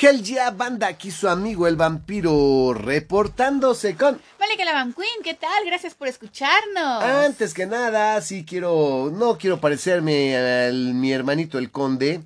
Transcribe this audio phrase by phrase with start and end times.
[0.00, 4.20] Hell yeah, banda, aquí su amigo el vampiro reportándose con...
[4.38, 5.66] Vale, que la Van Queen, ¿qué tal?
[5.66, 7.02] Gracias por escucharnos.
[7.02, 12.20] Antes que nada, sí quiero, no quiero parecerme a mi hermanito el conde,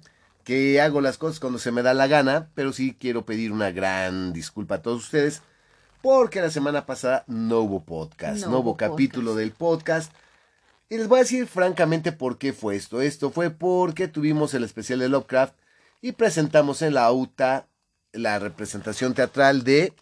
[0.45, 3.71] que hago las cosas cuando se me da la gana, pero sí quiero pedir una
[3.71, 5.41] gran disculpa a todos ustedes,
[6.03, 10.13] porque la semana pasada no hubo podcast, no, hubo capítulo del podcast.
[10.91, 13.01] Y les voy a decir francamente por qué fue esto.
[13.01, 15.55] Esto fue porque tuvimos el especial de Lovecraft
[16.03, 17.69] y presentamos en la UTA
[18.13, 19.95] la representación teatral de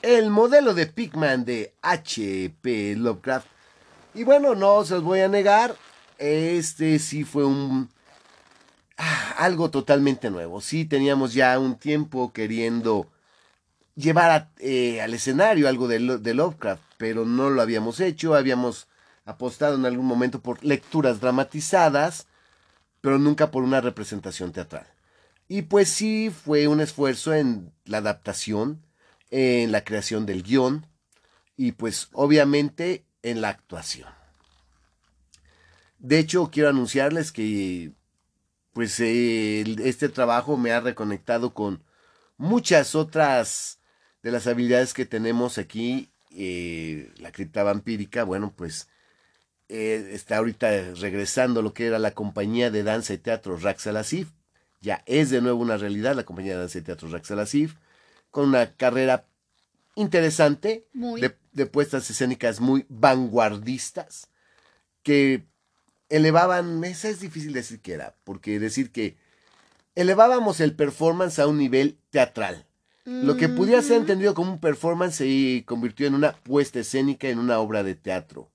[0.00, 2.96] el modelo de Pigman de H.P.
[2.96, 3.46] Lovecraft.
[4.14, 5.74] Y bueno, no se los voy a negar,
[6.18, 7.90] este sí fue un
[8.96, 10.60] ah, algo totalmente nuevo.
[10.60, 13.10] Sí teníamos ya un tiempo queriendo
[13.96, 15.98] llevar eh, al escenario algo de
[16.34, 18.86] Lovecraft, pero no lo habíamos hecho, habíamos
[19.24, 22.26] apostado en algún momento por lecturas dramatizadas,
[23.00, 24.91] pero nunca por una representación teatral.
[25.52, 28.86] Y pues sí fue un esfuerzo en la adaptación,
[29.30, 30.86] en la creación del guion
[31.58, 34.08] y pues obviamente en la actuación.
[35.98, 37.92] De hecho, quiero anunciarles que
[38.72, 41.84] pues este trabajo me ha reconectado con
[42.38, 43.78] muchas otras
[44.22, 46.08] de las habilidades que tenemos aquí.
[46.30, 48.88] Eh, la cripta vampírica, bueno, pues
[49.68, 54.30] eh, está ahorita regresando lo que era la compañía de danza y teatro Raxalasif.
[54.82, 57.76] Ya es de nuevo una realidad la compañía de danza y teatro Raxalasif,
[58.30, 59.26] con una carrera
[59.94, 64.28] interesante de, de, puestas escénicas muy vanguardistas
[65.02, 65.46] que
[66.08, 69.16] elevaban, esa es difícil decir que era, porque decir que
[69.94, 72.66] elevábamos el performance a un nivel teatral.
[73.04, 77.40] Lo que pudiera ser entendido como un performance se convirtió en una puesta escénica, en
[77.40, 78.48] una obra de teatro.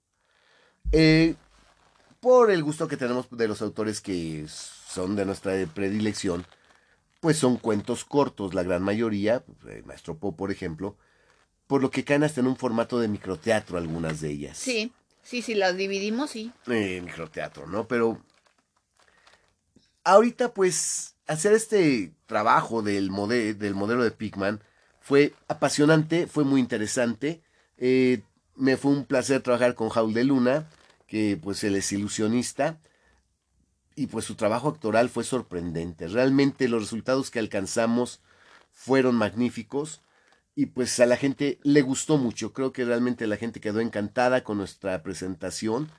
[0.94, 1.36] Eh,
[2.22, 4.14] por el gusto que tenemos de los autores que
[4.88, 6.45] son de nuestra predilección,
[7.19, 10.95] pues son cuentos cortos, la gran mayoría, el Maestro Po, por ejemplo,
[11.67, 14.58] por lo que caen hasta en un formato de microteatro algunas de ellas.
[14.58, 14.92] Sí,
[15.23, 16.52] sí, sí, las dividimos, sí.
[16.67, 17.87] Eh, microteatro, ¿no?
[17.87, 18.21] Pero
[20.03, 23.11] ahorita pues hacer este trabajo del,
[23.58, 24.61] del modelo de Pigman
[25.02, 27.42] fue apasionante, fue muy interesante.
[27.77, 28.21] Eh,
[28.55, 30.70] me fue un placer trabajar con Jaul de Luna,
[31.08, 32.80] que pues él es ilusionista,
[33.97, 36.08] y pues su trabajo actoral fue sorprendente.
[36.08, 38.21] Realmente los resultados que alcanzamos
[38.71, 40.03] fueron magníficos
[40.55, 42.53] y pues a la gente le gustó mucho.
[42.53, 45.89] Creo que realmente la gente quedó encantada con nuestra presentación.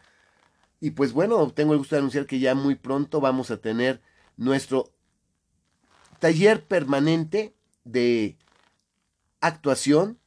[0.80, 4.00] Y pues bueno, tengo el gusto de anunciar que ya muy pronto vamos a tener
[4.36, 4.92] nuestro
[6.20, 8.38] taller permanente de
[9.40, 10.20] actuación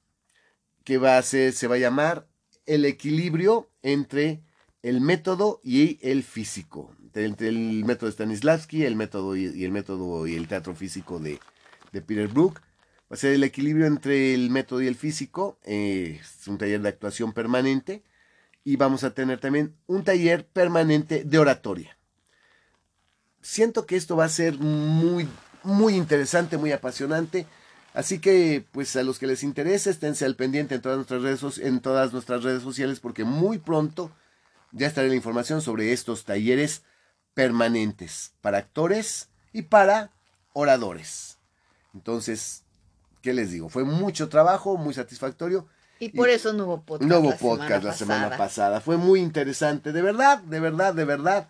[0.83, 2.27] que va a ser, se va a llamar
[2.65, 4.43] el equilibrio entre
[4.83, 6.93] el método y el físico.
[7.13, 11.39] Entre el método de Stanislavski, el método y, el método y el teatro físico de,
[11.91, 12.61] Peter Brook.
[13.11, 15.59] Va a ser el equilibrio entre el método y el físico.
[15.63, 18.03] Eh, es un taller de actuación permanente.
[18.63, 21.97] Y vamos a tener también un taller permanente de oratoria.
[23.41, 25.27] Siento que esto va a ser muy
[25.63, 27.47] muy interesante, muy apasionante.
[27.93, 31.57] Así que, pues a los que les interese, esténse al pendiente en todas nuestras redes,
[31.59, 34.11] en todas nuestras redes sociales, porque muy pronto
[34.71, 36.83] ya estaré la información sobre estos talleres
[37.33, 40.11] permanentes para actores y para
[40.53, 41.37] oradores.
[41.93, 42.63] Entonces,
[43.21, 43.69] ¿qué les digo?
[43.69, 45.67] Fue mucho trabajo, muy satisfactorio.
[45.99, 47.09] Y por eso no hubo podcast.
[47.09, 48.81] No hubo podcast la semana pasada.
[48.81, 51.49] Fue muy interesante, de verdad, de verdad, de verdad.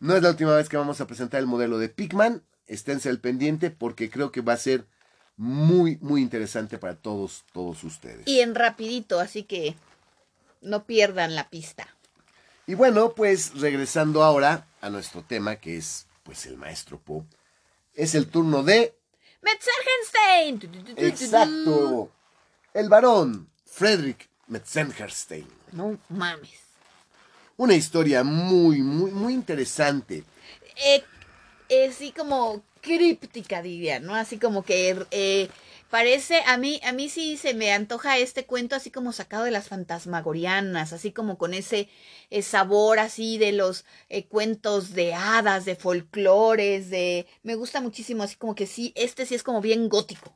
[0.00, 3.20] No es la última vez que vamos a presentar el modelo de Pigman esténse al
[3.20, 4.86] pendiente porque creo que va a ser
[5.36, 8.26] muy, muy interesante para todos, todos ustedes.
[8.26, 9.74] Y en rapidito, así que
[10.60, 11.88] no pierdan la pista.
[12.66, 17.24] Y bueno, pues regresando ahora a nuestro tema, que es pues el maestro Poe,
[17.94, 18.94] es el turno de...
[19.42, 20.96] Metzengerstein.
[20.96, 22.10] Exacto.
[22.72, 25.48] El varón Frederick Metzengerstein.
[25.72, 26.60] No mames.
[27.56, 30.24] Una historia muy, muy, muy interesante.
[30.76, 31.04] Eh,
[31.88, 34.14] así como críptica, diría, ¿no?
[34.14, 35.48] Así como que eh,
[35.92, 39.50] parece, a mí, a mí sí se me antoja este cuento así como sacado de
[39.50, 41.90] las fantasmagorianas, así como con ese
[42.30, 47.26] eh, sabor así de los eh, cuentos de hadas, de folclores, de...
[47.42, 50.34] Me gusta muchísimo, así como que sí, este sí es como bien gótico.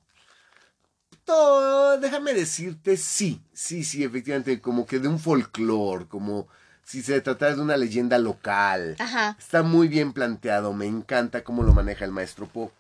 [1.25, 6.49] Todo, déjame decirte, sí, sí, sí, efectivamente, como que de un folclore, como
[6.85, 8.95] si se tratara de una leyenda local.
[8.99, 9.35] Ajá.
[9.39, 12.71] Está muy bien planteado, me encanta cómo lo maneja el maestro Poe.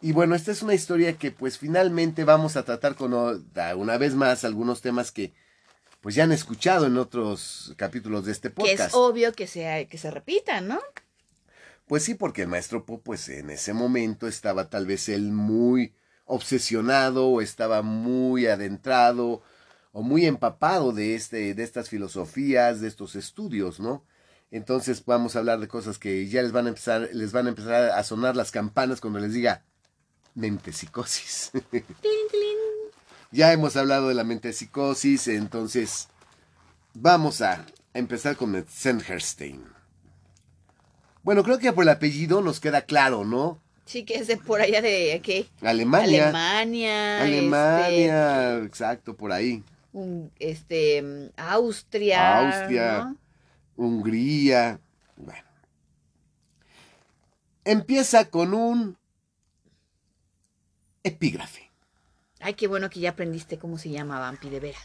[0.00, 4.14] Y bueno, esta es una historia que pues finalmente vamos a tratar con una vez
[4.14, 5.32] más algunos temas que
[6.00, 8.76] pues ya han escuchado en otros capítulos de este podcast.
[8.76, 10.80] Que es obvio que se, que se repitan, ¿no?
[11.86, 15.94] Pues sí, porque el maestro Poe pues en ese momento estaba tal vez él muy
[16.26, 19.42] obsesionado o estaba muy adentrado
[19.92, 24.04] o muy empapado de, este, de estas filosofías, de estos estudios, ¿no?
[24.50, 27.50] Entonces vamos a hablar de cosas que ya les van a empezar, les van a
[27.50, 29.64] empezar a sonar las campanas cuando les diga
[30.34, 31.52] mentepsicosis.
[33.30, 36.08] ya hemos hablado de la mentepsicosis, entonces
[36.94, 39.64] vamos a empezar con Sennherstein.
[41.22, 43.60] Bueno, creo que por el apellido nos queda claro, ¿no?
[43.86, 45.46] Sí, que es de por allá de ¿qué?
[45.62, 46.24] Alemania.
[46.28, 47.22] Alemania.
[47.22, 49.62] Alemania, este, exacto, por ahí.
[50.38, 52.58] este, Austria.
[52.58, 53.14] Austria.
[53.76, 54.80] Hungría.
[55.16, 55.44] Bueno.
[57.64, 58.98] Empieza con un
[61.04, 61.70] epígrafe.
[62.40, 64.82] Ay, qué bueno que ya aprendiste cómo se llama Vampi, de veras.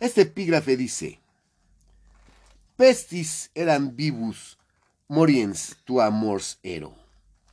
[0.00, 1.20] Este epígrafe dice:
[2.76, 4.58] Pestis eran vivus,
[5.08, 6.94] moriens tu amors ero.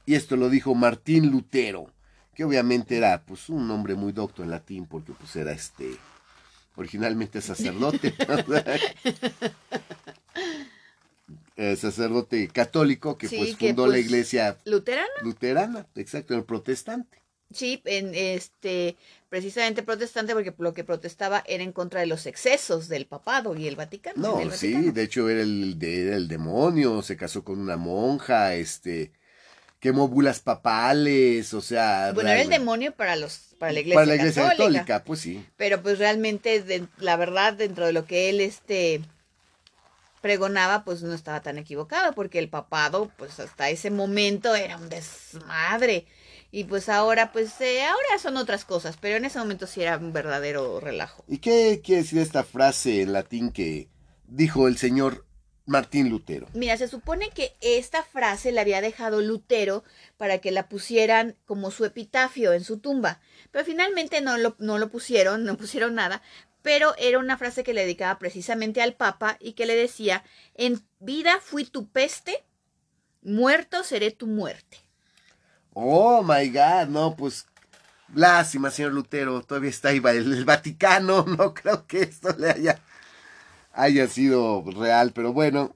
[0.06, 1.89] Y esto lo dijo Martín Lutero,
[2.35, 5.97] que obviamente era pues un hombre muy docto en latín, porque pues era este
[6.75, 8.13] originalmente sacerdote.
[11.56, 15.07] Eh, sacerdote católico que pues fundó la pues, iglesia luterana.
[15.21, 17.22] Luterana, exacto, el protestante.
[17.53, 18.97] Sí, en este
[19.29, 23.67] precisamente protestante porque lo que protestaba era en contra de los excesos del papado y
[23.67, 24.41] el Vaticano.
[24.41, 29.11] No, sí, de hecho era el, el demonio, se casó con una monja, este
[29.79, 34.05] quemó bulas papales, o sea, bueno, era el demonio para los para la iglesia, para
[34.05, 35.45] la iglesia católica, pues sí.
[35.57, 39.01] Pero pues realmente la verdad dentro de lo que él este
[40.23, 44.88] pregonaba, pues no estaba tan equivocado, porque el papado, pues hasta ese momento era un
[44.88, 46.05] desmadre.
[46.55, 49.97] Y pues ahora, pues eh, ahora son otras cosas, pero en ese momento sí era
[49.97, 51.25] un verdadero relajo.
[51.27, 53.89] ¿Y qué quiere decir esta frase en latín que
[54.27, 55.25] dijo el señor
[55.65, 56.47] Martín Lutero?
[56.53, 59.83] Mira, se supone que esta frase la había dejado Lutero
[60.17, 63.19] para que la pusieran como su epitafio en su tumba,
[63.50, 66.21] pero finalmente no lo, no lo pusieron, no pusieron nada,
[66.61, 70.23] pero era una frase que le dedicaba precisamente al Papa y que le decía,
[70.53, 72.44] en vida fui tu peste,
[73.23, 74.82] muerto seré tu muerte.
[75.73, 77.45] Oh, my God, no, pues
[78.13, 82.79] lástima, señor Lutero, todavía está ahí el, Vaticano, no creo que esto le haya,
[83.71, 85.75] haya sido real, pero bueno,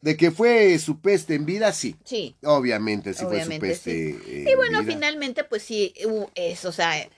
[0.00, 1.96] de que fue su peste en vida, sí.
[2.04, 2.36] Sí.
[2.44, 4.16] Obviamente, sí fue su peste.
[4.26, 5.92] y bueno, finalmente, pues sí,
[6.34, 7.08] eso, o sea,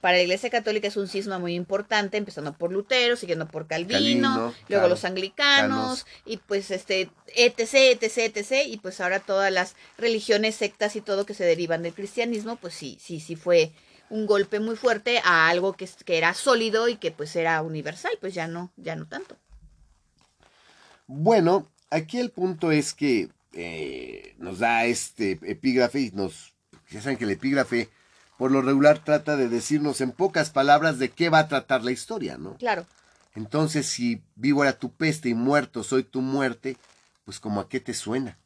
[0.00, 4.54] para la Iglesia Católica es un cisma muy importante, empezando por Lutero, siguiendo por Calvino,
[4.68, 10.54] luego los anglicanos, y pues este, etc, etc, etc, y pues ahora todas las religiones,
[10.54, 13.72] sectas y todo que se derivan del cristianismo, pues sí, sí, sí fue
[14.10, 18.12] un golpe muy fuerte a algo que, que era sólido y que pues era universal,
[18.20, 19.36] pues ya no, ya no tanto.
[21.06, 26.54] Bueno, aquí el punto es que eh, nos da este epígrafe y nos,
[26.90, 27.88] ya saben que el epígrafe
[28.42, 31.92] por lo regular trata de decirnos en pocas palabras de qué va a tratar la
[31.92, 32.56] historia, ¿no?
[32.56, 32.86] Claro.
[33.36, 36.76] Entonces, si vivo era tu peste y muerto soy tu muerte,
[37.24, 38.40] pues como a qué te suena.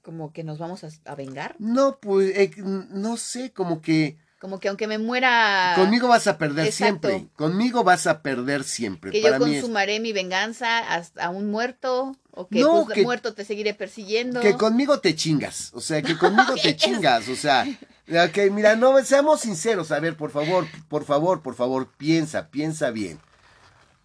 [0.00, 1.56] ¿Como que nos vamos a, vengar?
[1.58, 4.16] No, pues eh, no sé, como que...
[4.38, 5.72] Como que aunque me muera...
[5.74, 7.26] Conmigo vas a perder siempre.
[7.34, 9.10] Conmigo vas a perder siempre.
[9.10, 12.16] Que yo consumaré mi venganza hasta a un muerto.
[12.30, 14.40] O que, no, pues, muerto te seguiré persiguiendo.
[14.40, 15.72] Que conmigo te chingas.
[15.74, 17.28] O sea, que conmigo te chingas.
[17.28, 17.66] O sea,
[18.08, 19.92] Ok, mira, no, seamos sinceros.
[19.92, 23.20] A ver, por favor, por favor, por favor, piensa, piensa bien.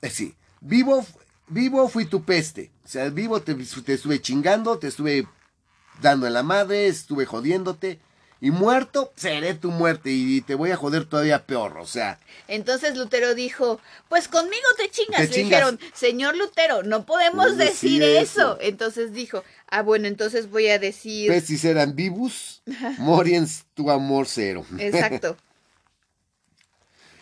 [0.02, 1.06] Eh, sí, vivo,
[1.48, 2.72] vivo fui tu peste.
[2.86, 5.28] O sea, vivo te, te estuve chingando, te estuve
[6.02, 8.00] dando en la madre, estuve jodiéndote.
[8.40, 12.20] Y muerto, seré tu muerte y te voy a joder todavía peor, o sea.
[12.48, 13.80] Entonces Lutero dijo,
[14.10, 15.30] pues conmigo te chingas.
[15.30, 18.58] Le dijeron, señor Lutero, no podemos decir, eso.
[18.62, 21.30] Entonces dijo, ah, bueno, entonces voy a decir...
[21.30, 22.62] Pestis eran vivus,
[23.00, 24.66] moriens tu amor cero.
[24.78, 25.36] Exacto.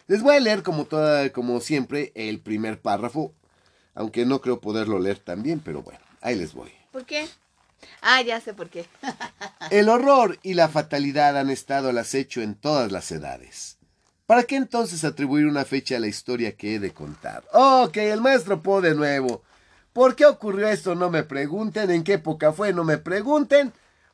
[0.07, 3.33] Les voy a leer como, toda, como siempre el primer párrafo,
[3.95, 6.71] aunque no creo poderlo leer también, pero bueno, ahí les voy.
[6.91, 7.27] ¿Por qué?
[8.01, 8.85] Ah, ya sé por qué.
[9.71, 13.77] El horror y la fatalidad han estado al acecho en todas las edades.
[14.25, 17.43] ¿Para qué entonces atribuir una fecha a la historia que he de contar?
[17.53, 19.43] Ok, el maestro Po de nuevo.
[19.93, 20.95] ¿Por qué ocurrió esto?
[20.95, 21.91] No me pregunten.
[21.91, 22.73] ¿En qué época fue?
[22.73, 23.71] No me pregunten.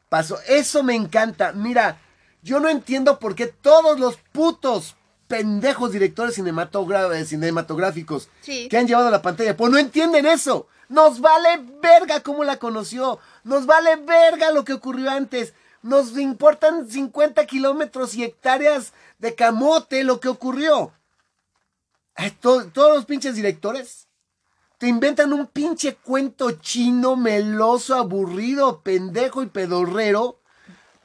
[0.10, 0.38] Pasó.
[0.48, 1.54] Eso me encanta.
[1.54, 1.98] Mira,
[2.42, 4.96] yo no entiendo por qué todos los putos
[5.32, 10.68] pendejos directores cinematográficos que han llevado a la pantalla, pues no entienden eso.
[10.92, 13.18] Nos vale verga cómo la conoció.
[13.46, 15.54] Nos vale verga lo que ocurrió antes.
[15.82, 20.92] Nos importan 50 kilómetros y hectáreas de camote lo que ocurrió.
[22.42, 24.10] todos los pinches directores
[24.80, 30.40] te inventan un pinche cuento chino, meloso, aburrido, pendejo y pedorrero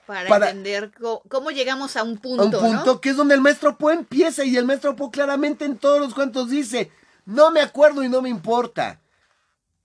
[0.07, 0.91] Para, Para- entender
[1.29, 3.01] cómo llegamos a un punto, a un punto ¿no?
[3.01, 6.13] que es donde el maestro Poe empieza y el maestro Poe claramente en todos los
[6.13, 6.91] cuentos dice,
[7.25, 9.01] no me acuerdo y no me importa.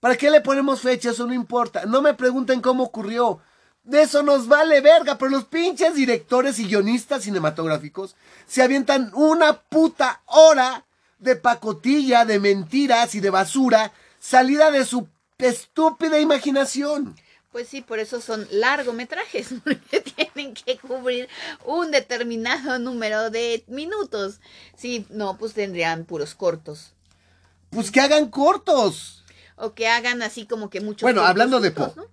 [0.02, 1.10] ¿Para qué le ponemos fecha?
[1.10, 1.86] Eso no importa.
[1.86, 3.38] No me pregunten cómo ocurrió.
[3.84, 9.60] De eso nos vale verga, pero los pinches directores y guionistas cinematográficos se avientan una
[9.60, 10.84] puta hora
[11.20, 15.06] de pacotilla, de mentiras y de basura salida de su
[15.38, 17.14] estúpida imaginación.
[17.52, 21.28] Pues sí, por eso son largometrajes, porque tienen que cubrir
[21.64, 24.40] un determinado número de minutos.
[24.76, 26.92] Si no, pues tendrían puros cortos.
[27.70, 29.21] Pues que hagan cortos.
[29.56, 31.02] O que hagan así como que muchos.
[31.02, 31.92] Bueno, hablando de Po.
[31.96, 32.06] ¿no?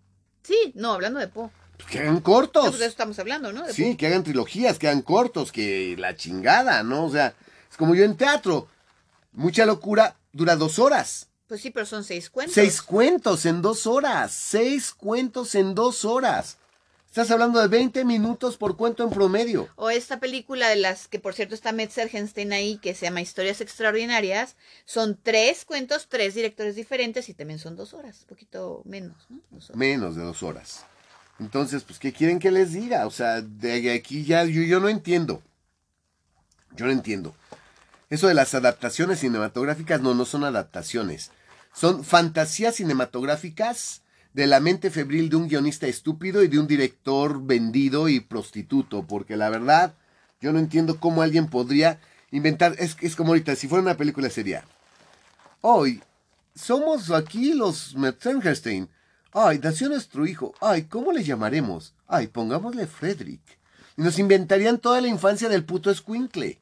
[0.44, 1.52] Sí, no, hablando de Po.
[1.78, 2.68] Pues que hagan No, cortos.
[2.68, 3.66] pues de eso estamos hablando, ¿no?
[3.66, 3.98] De Sí, Po.
[3.98, 7.06] que hagan trilogías, que hagan cortos, que la chingada, ¿no?
[7.06, 7.34] O sea,
[7.72, 8.68] es como yo en teatro.
[9.32, 11.28] Mucha locura dura dos horas.
[11.48, 12.54] Pues sí, pero son seis cuentos.
[12.54, 14.32] Seis cuentos en dos horas.
[14.32, 16.58] Seis cuentos en dos horas.
[17.10, 19.68] Estás hablando de 20 minutos por cuento en promedio.
[19.76, 23.62] O esta película de las que por cierto está Metzelgenstein ahí, que se llama Historias
[23.62, 29.26] Extraordinarias, son tres cuentos, tres directores diferentes y también son dos horas, un poquito menos,
[29.28, 29.40] ¿no?
[29.50, 29.80] Dos horas.
[29.80, 30.86] Menos de dos horas.
[31.40, 33.08] Entonces, pues, ¿qué quieren que les diga?
[33.08, 35.42] O sea, de aquí ya yo, yo no entiendo.
[36.76, 37.34] Yo no entiendo.
[38.12, 41.32] Eso de las adaptaciones cinematográficas, no, no son adaptaciones.
[41.74, 44.04] Son fantasías cinematográficas
[44.40, 49.04] de la mente febril de un guionista estúpido y de un director vendido y prostituto.
[49.04, 49.96] Porque la verdad,
[50.40, 52.00] yo no entiendo cómo alguien podría
[52.32, 52.74] inventar.
[52.80, 54.64] Es, es como ahorita, si fuera una película sería.
[55.60, 56.02] Hoy,
[56.56, 58.88] somos aquí los Metzengerstein.
[59.34, 60.54] Ay, nació nuestro hijo.
[60.62, 61.94] Ay, ¿cómo le llamaremos?
[62.08, 63.42] Ay, pongámosle Frederick.
[63.98, 66.62] Y nos inventarían toda la infancia del puto escuincle.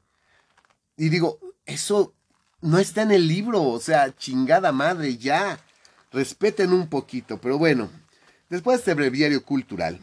[0.97, 2.15] Y digo, eso
[2.59, 3.61] no está en el libro.
[3.61, 5.59] O sea, chingada madre, ya.
[6.11, 7.39] Respeten un poquito.
[7.39, 7.89] Pero bueno,
[8.49, 9.99] después de este breviario cultural,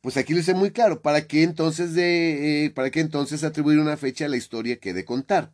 [0.00, 1.02] pues aquí lo hice muy claro.
[1.02, 4.90] ¿Para qué entonces, de, eh, para qué entonces atribuir una fecha a la historia que
[4.90, 5.52] he de contar?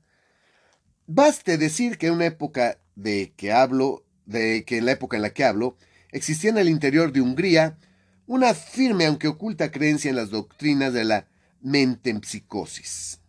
[1.07, 5.23] Baste decir que en una época de que hablo, de que en la época en
[5.23, 5.77] la que hablo,
[6.11, 7.79] existía en el interior de Hungría
[8.27, 11.29] una firme aunque oculta creencia en las doctrinas de la
[11.61, 13.21] mentempsicosis.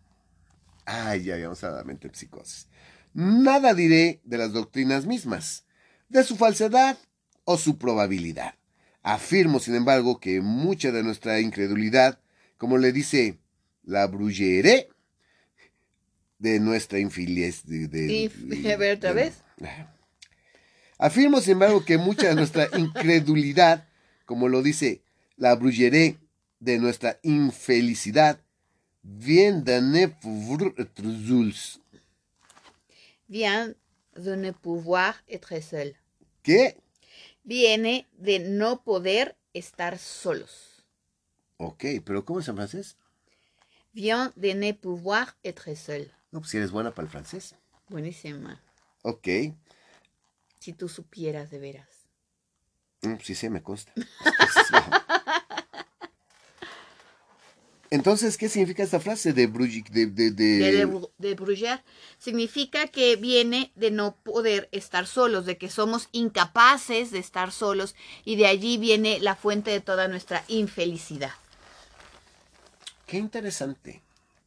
[0.84, 2.68] Ay, ya vamos a la mentempsicosis.
[3.14, 5.64] Nada diré de las doctrinas mismas,
[6.08, 6.98] de su falsedad
[7.44, 8.54] o su probabilidad.
[9.02, 12.18] Afirmo, sin embargo, que mucha de nuestra incredulidad,
[12.56, 13.38] como le dice
[13.82, 14.88] la Bruyere,
[16.38, 17.64] de nuestra infeliz.
[17.66, 19.42] De, de- Y- a ver, ¿otra de- vez?
[20.98, 23.86] Afirmo, sin embargo, que mucha de nuestra incredulidad,
[24.24, 25.02] como lo dice
[25.36, 26.18] la Bruyere,
[26.60, 28.40] de nuestra infelicidad,
[29.02, 30.12] vient de.
[33.28, 33.76] Vient
[34.18, 35.96] de ne pouvoir être seul.
[36.42, 36.76] ¿Qué?
[37.44, 40.84] Viene de no poder estar solos.
[41.56, 42.96] Ok, pero ¿cómo es en francés?
[43.92, 46.12] Vient de ne pouvoir être seul.
[46.30, 47.54] No, pues si eres buena para el francés.
[47.88, 48.62] Buenísima.
[49.02, 49.28] Ok,
[50.60, 51.88] Si tú supieras de veras.
[53.02, 53.92] Mm, sí sé, me consta.
[57.90, 59.46] Entonces, ¿qué significa esta frase de
[62.18, 67.94] significa que viene de no poder estar solos, de que somos incapaces de estar solos
[68.26, 71.32] y de allí viene la fuente de toda nuestra infelicidad.
[73.06, 74.02] Qué interesante,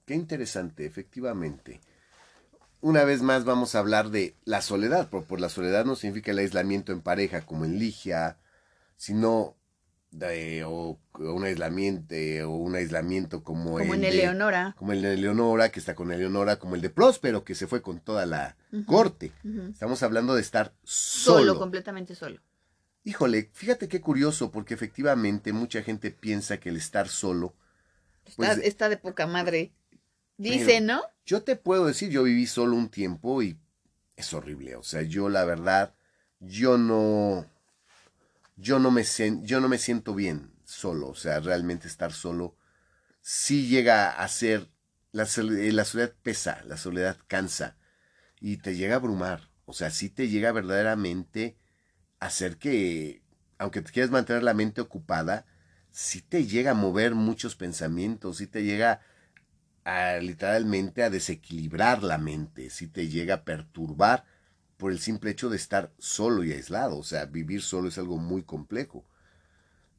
[0.05, 1.81] qué interesante, efectivamente.
[2.81, 6.31] Una vez más vamos a hablar de la soledad, pero por la soledad no significa
[6.31, 8.37] el aislamiento en pareja como en Ligia,
[8.97, 9.55] sino
[10.11, 12.15] de, o un aislamiento
[12.49, 14.75] o un aislamiento como, Como el en de- Eleonora.
[14.77, 17.81] como el de Eleonora, que está con Eleonora, como el de Próspero, que se fue
[17.81, 19.31] con toda la corte.
[19.71, 21.59] Estamos hablando de estar Solo, solo.
[21.59, 22.39] completamente solo.
[23.03, 27.55] Híjole, fíjate qué curioso, porque efectivamente mucha gente piensa que el estar solo
[28.23, 29.73] Está, Pues- está de poca madre.
[30.37, 31.01] Dice, ¿no?
[31.25, 33.57] Yo te puedo decir, yo viví solo un tiempo y
[34.15, 34.75] es horrible.
[34.75, 35.95] O sea, yo la verdad,
[36.39, 37.47] yo no,
[38.57, 39.03] yo no me,
[39.43, 41.09] yo no me siento bien solo.
[41.09, 42.57] O sea, realmente estar solo
[43.21, 44.69] sí llega a ser,
[45.11, 47.77] la, eh, la soledad pesa, la soledad cansa
[48.39, 49.49] y te llega a abrumar.
[49.65, 51.57] O sea, sí te llega verdaderamente
[52.19, 53.23] a hacer que,
[53.57, 55.45] aunque te quieras mantener la mente ocupada,
[55.91, 59.01] sí te llega a mover muchos pensamientos, sí te llega
[59.83, 64.25] a literalmente a desequilibrar la mente, si te llega a perturbar
[64.77, 68.17] por el simple hecho de estar solo y aislado, o sea, vivir solo es algo
[68.17, 69.05] muy complejo.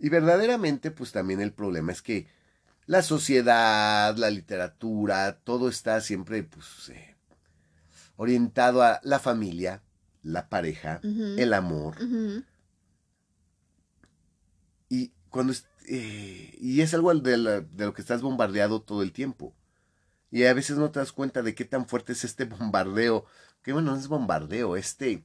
[0.03, 2.27] Y verdaderamente, pues también el problema es que
[2.87, 7.15] la sociedad, la literatura, todo está siempre pues eh,
[8.17, 9.81] orientado a la familia,
[10.25, 10.99] la pareja,
[11.39, 11.95] el amor,
[14.89, 19.55] y cuando es- eh, y es algo de, lo que estás bombardeado todo el tiempo.
[20.33, 23.25] Y a veces no te das cuenta de qué tan fuerte es este bombardeo.
[23.63, 25.23] Que bueno, no es bombardeo, este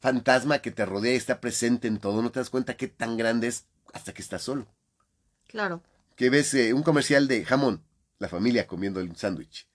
[0.00, 2.22] fantasma que te rodea y está presente en todo.
[2.22, 4.66] No te das cuenta qué tan grande es hasta que estás solo.
[5.46, 5.82] Claro.
[6.16, 7.82] Que ves eh, un comercial de jamón,
[8.18, 9.68] la familia comiendo el sándwich.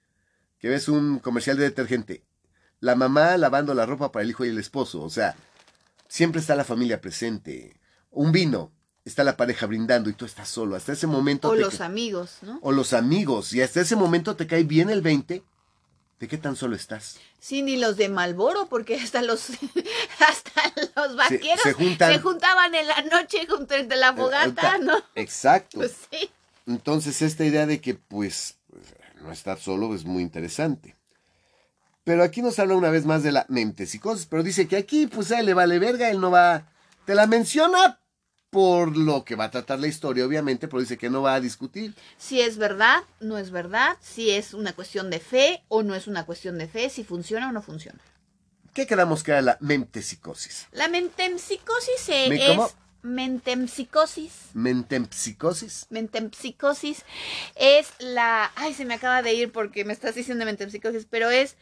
[0.59, 2.23] Que ves un comercial de detergente,
[2.79, 5.01] la mamá lavando la ropa para el hijo y el esposo.
[5.01, 5.35] O sea,
[6.07, 7.79] siempre está la familia presente.
[8.09, 8.71] Un vino,
[9.05, 10.75] está la pareja brindando y tú estás solo.
[10.75, 11.49] Hasta ese momento.
[11.49, 12.59] O los amigos, ¿no?
[12.61, 13.53] O los amigos.
[13.53, 15.43] Y hasta ese momento te cae bien el 20
[16.21, 17.17] de qué tan solo estás.
[17.39, 19.49] Sí, ni los de Malboro, porque hasta los
[20.19, 21.73] hasta los vaqueros se,
[22.19, 24.93] juntaban en la noche junto entre la fogata, ¿no?
[25.15, 25.79] Exacto.
[25.79, 26.29] Pues sí.
[26.67, 28.59] Entonces, esta idea de que, pues,
[29.23, 30.95] no estar solo es muy interesante.
[32.03, 35.31] Pero aquí nos habla una vez más de la mentesicosis, pero dice que aquí, pues,
[35.31, 36.67] a él le vale verga, él no va...
[37.05, 37.99] Te la menciona
[38.51, 41.39] por lo que va a tratar la historia, obviamente, pero dice que no va a
[41.39, 41.96] discutir.
[42.17, 46.05] Si es verdad, no es verdad, si es una cuestión de fe o no es
[46.05, 48.00] una cuestión de fe, si funciona o no funciona.
[48.74, 50.67] ¿Qué quedamos que era la mentepsicosis?
[50.74, 52.29] La mentempsicosis es...
[53.03, 54.50] Mentempsicosis.
[54.53, 55.88] Mentempsicosis.
[55.89, 57.03] Mentempsicosis
[57.55, 58.51] es la...
[58.55, 61.55] Ay, se me acaba de ir porque me estás diciendo mentempsicosis, pero es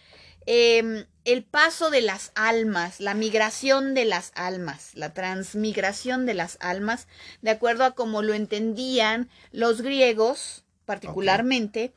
[0.45, 6.57] Em, el paso de las almas, la migración de las almas, la transmigración de las
[6.59, 7.07] almas,
[7.41, 11.93] de acuerdo a como lo entendían los griegos, particularmente,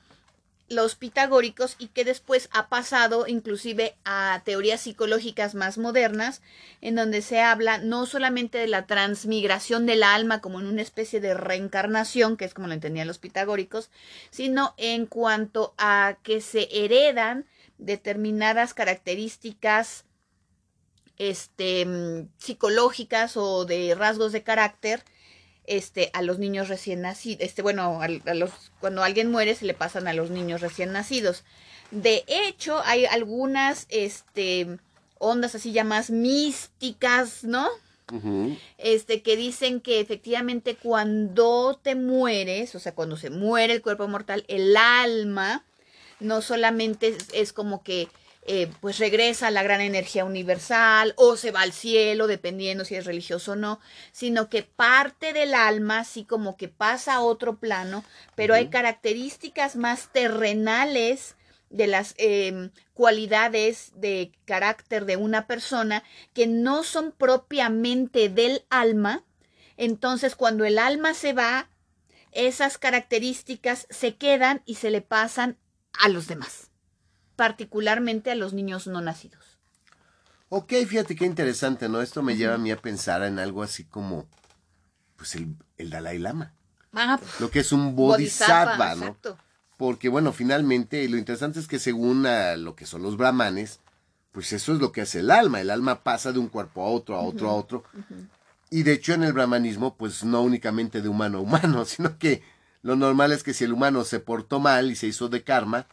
[0.68, 6.42] los pitagóricos, y que después ha pasado inclusive a teorías psicológicas más modernas,
[6.80, 11.20] en donde se habla no solamente de la transmigración del alma como en una especie
[11.20, 13.90] de reencarnación, que es como lo entendían los pitagóricos,
[14.30, 17.46] sino en cuanto a que se heredan
[17.84, 20.04] determinadas características
[21.18, 25.04] este, mm, psicológicas o de rasgos de carácter
[25.64, 27.42] este, a los niños recién nacidos.
[27.42, 31.44] Este, bueno, a, los, cuando alguien muere se le pasan a los niños recién nacidos.
[31.90, 34.78] De hecho, hay algunas este,
[35.18, 37.68] ondas así llamadas místicas, ¿no?
[38.76, 44.06] Este, que dicen que efectivamente cuando te mueres, o sea, cuando se muere el cuerpo
[44.06, 45.64] mortal, el alma
[46.22, 48.08] no solamente es, como que
[48.44, 52.94] eh, pues regresa a la gran energía universal o se va al cielo, dependiendo si
[52.94, 53.80] es religioso o no,
[54.10, 58.04] sino que parte del alma, así como que pasa a otro plano,
[58.34, 61.36] pero hay características más terrenales
[61.72, 66.04] de las em, cualidades de carácter de una persona
[66.34, 69.24] que no son propiamente del alma.
[69.76, 71.70] Entonces, cuando el alma se va,
[72.32, 75.58] esas características se quedan y se le pasan
[76.00, 76.70] a los demás,
[77.36, 79.58] particularmente a los niños no nacidos.
[80.48, 82.02] Ok, fíjate qué interesante, ¿no?
[82.02, 84.28] Esto me lleva a mí a pensar en algo así como,
[85.16, 85.56] pues, el,
[85.90, 86.54] Dalai Lama.
[86.92, 89.06] Ah, lo que es un bodhisattva, ¿no?
[89.06, 89.38] Exacto.
[89.78, 92.26] Porque, bueno, finalmente, lo interesante es que según
[92.58, 93.80] lo que son los brahmanes,
[94.30, 95.60] pues eso es lo que hace el alma.
[95.60, 97.84] El alma pasa de un cuerpo a otro, a otro, a otro.
[98.70, 102.42] Y de hecho en el brahmanismo, pues no únicamente de humano a humano, sino que
[102.82, 105.86] lo normal es que si el humano se portó mal y se hizo de karma,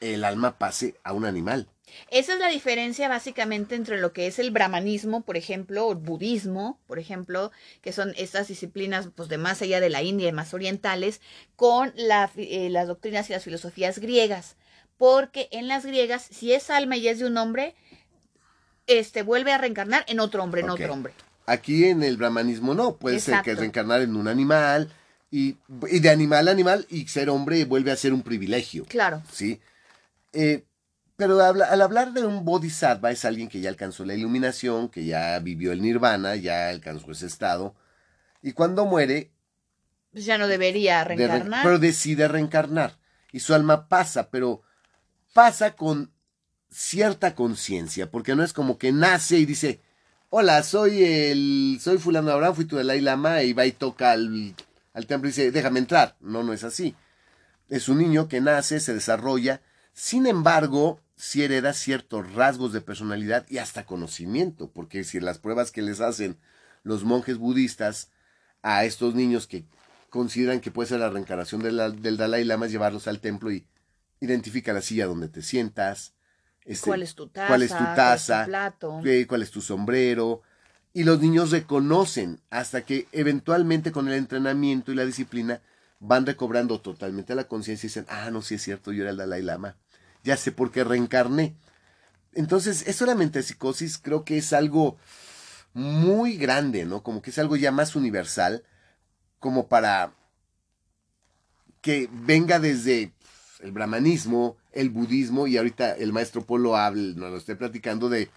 [0.00, 1.68] el alma pase a un animal.
[2.10, 5.98] Esa es la diferencia básicamente entre lo que es el brahmanismo, por ejemplo, o el
[5.98, 7.50] budismo, por ejemplo,
[7.80, 11.20] que son estas disciplinas pues, de más allá de la India y más orientales,
[11.56, 14.56] con eh, las doctrinas y las filosofías griegas.
[14.96, 17.74] Porque en las griegas, si es alma y es de un hombre,
[18.86, 21.12] este vuelve a reencarnar en otro hombre, en otro hombre.
[21.46, 24.92] Aquí en el brahmanismo no, puede ser que reencarnar en un animal,
[25.30, 28.84] y, de animal a animal y ser hombre vuelve a ser un privilegio.
[28.86, 29.22] Claro.
[29.32, 29.60] Sí.
[30.32, 30.64] Eh,
[31.16, 35.38] pero al hablar de un bodhisattva es alguien que ya alcanzó la iluminación, que ya
[35.40, 37.74] vivió el nirvana, ya alcanzó ese estado.
[38.40, 39.32] Y cuando muere...
[40.12, 41.64] Pues ya no debería reencarnar.
[41.64, 42.98] pero decide reencarnar.
[43.32, 44.62] Y su alma pasa, pero
[45.32, 46.12] pasa con
[46.70, 49.80] cierta conciencia, porque no es como que nace y dice,
[50.30, 54.54] hola, soy el, soy fulano Abraham, fui tu Dalai Lama, y va y toca al
[54.98, 56.16] al templo y dice, déjame entrar.
[56.20, 56.96] No, no es así.
[57.68, 63.46] Es un niño que nace, se desarrolla, sin embargo, si hereda ciertos rasgos de personalidad
[63.48, 66.36] y hasta conocimiento, porque si las pruebas que les hacen
[66.82, 68.10] los monjes budistas
[68.62, 69.64] a estos niños que
[70.10, 73.66] consideran que puede ser la reencarnación del Dalai Lama es llevarlos al templo y
[74.20, 76.14] identifica la silla donde te sientas.
[76.64, 77.46] Este, ¿Cuál es tu taza?
[77.46, 78.74] ¿Cuál es tu taza?
[79.28, 80.42] ¿Cuál es tu sombrero?
[80.92, 85.60] Y los niños reconocen hasta que eventualmente con el entrenamiento y la disciplina
[86.00, 89.16] van recobrando totalmente la conciencia y dicen, ah, no, sí es cierto, yo era el
[89.16, 89.76] Dalai Lama,
[90.24, 91.56] ya sé por qué reencarné.
[92.34, 93.18] Entonces, eso de la
[93.98, 94.96] creo que es algo
[95.74, 97.02] muy grande, ¿no?
[97.02, 98.64] Como que es algo ya más universal,
[99.38, 100.12] como para
[101.80, 103.12] que venga desde
[103.60, 108.30] el brahmanismo, el budismo, y ahorita el maestro Polo habla, nos lo esté platicando de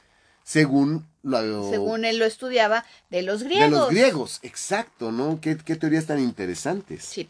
[0.44, 3.70] según lo, según él lo estudiaba, de los griegos.
[3.70, 5.40] De los griegos, exacto, ¿no?
[5.42, 7.04] Qué, qué teorías tan interesantes.
[7.06, 7.30] Sí.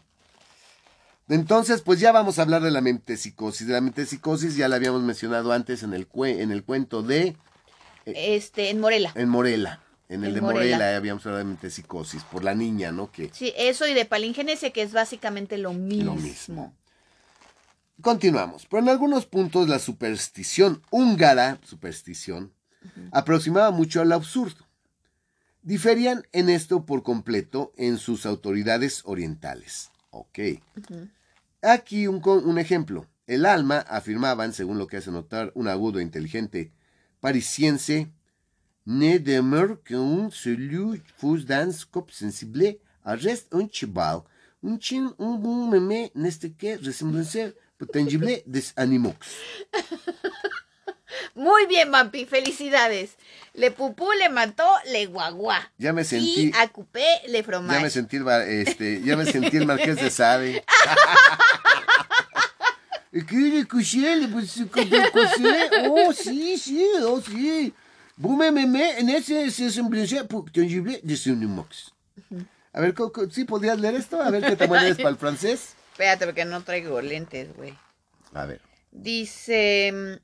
[1.28, 3.66] Entonces, pues ya vamos a hablar de la mentepsicosis.
[3.66, 7.36] De la mentepsicosis ya la habíamos mencionado antes en el, en el cuento de...
[8.04, 9.12] Eh, este, en Morela.
[9.14, 9.80] En Morela.
[10.08, 10.94] En el de Morela.
[10.96, 13.10] habíamos hablado de mentepsicosis, por la niña, ¿no?
[13.10, 16.14] Que, sí, eso y de palingenesia, que es básicamente lo mismo.
[16.14, 16.74] Lo mismo.
[18.02, 18.66] Continuamos.
[18.68, 22.52] Pero en algunos puntos la superstición húngara, superstición,
[23.10, 24.66] aproximaba mucho al absurdo.
[25.62, 29.90] Diferían en esto por completo en sus autoridades orientales.
[30.10, 30.38] Ok.
[31.62, 33.06] Aquí un, un, ejemplo.
[33.26, 36.72] El alma, afirmaban, según lo que hace notar un agudo e inteligente
[37.20, 38.10] parisiense,
[38.84, 44.22] ne demeure qu'un celui fus dans cop sensible arrest un cheval,
[44.62, 47.38] un chin, un bon meme, neste que ressemblance
[47.92, 49.14] tangible des animaux.
[51.34, 53.16] Muy bien, Vampi, felicidades.
[53.54, 55.70] Le pupú, le mató, le guaguá.
[55.78, 56.48] Ya me sentí.
[56.48, 57.78] Y a Coupé, le fromage.
[57.78, 60.64] Ya me sentí, este, ya me sentí el marqués de Sade.
[63.12, 64.16] ¿Qué le couché?
[64.16, 64.28] Le
[65.90, 67.74] Oh, sí, sí, oh, sí.
[68.16, 70.16] Vous m'aimez en ese semblance
[70.52, 71.92] tangible de mox.
[72.72, 72.94] A ver,
[73.30, 74.22] ¿sí podrías leer esto?
[74.22, 75.74] A ver qué te mueves para el francés.
[75.92, 77.76] Espérate, porque no traigo lentes, güey.
[78.32, 78.62] A ver.
[78.90, 80.20] Dice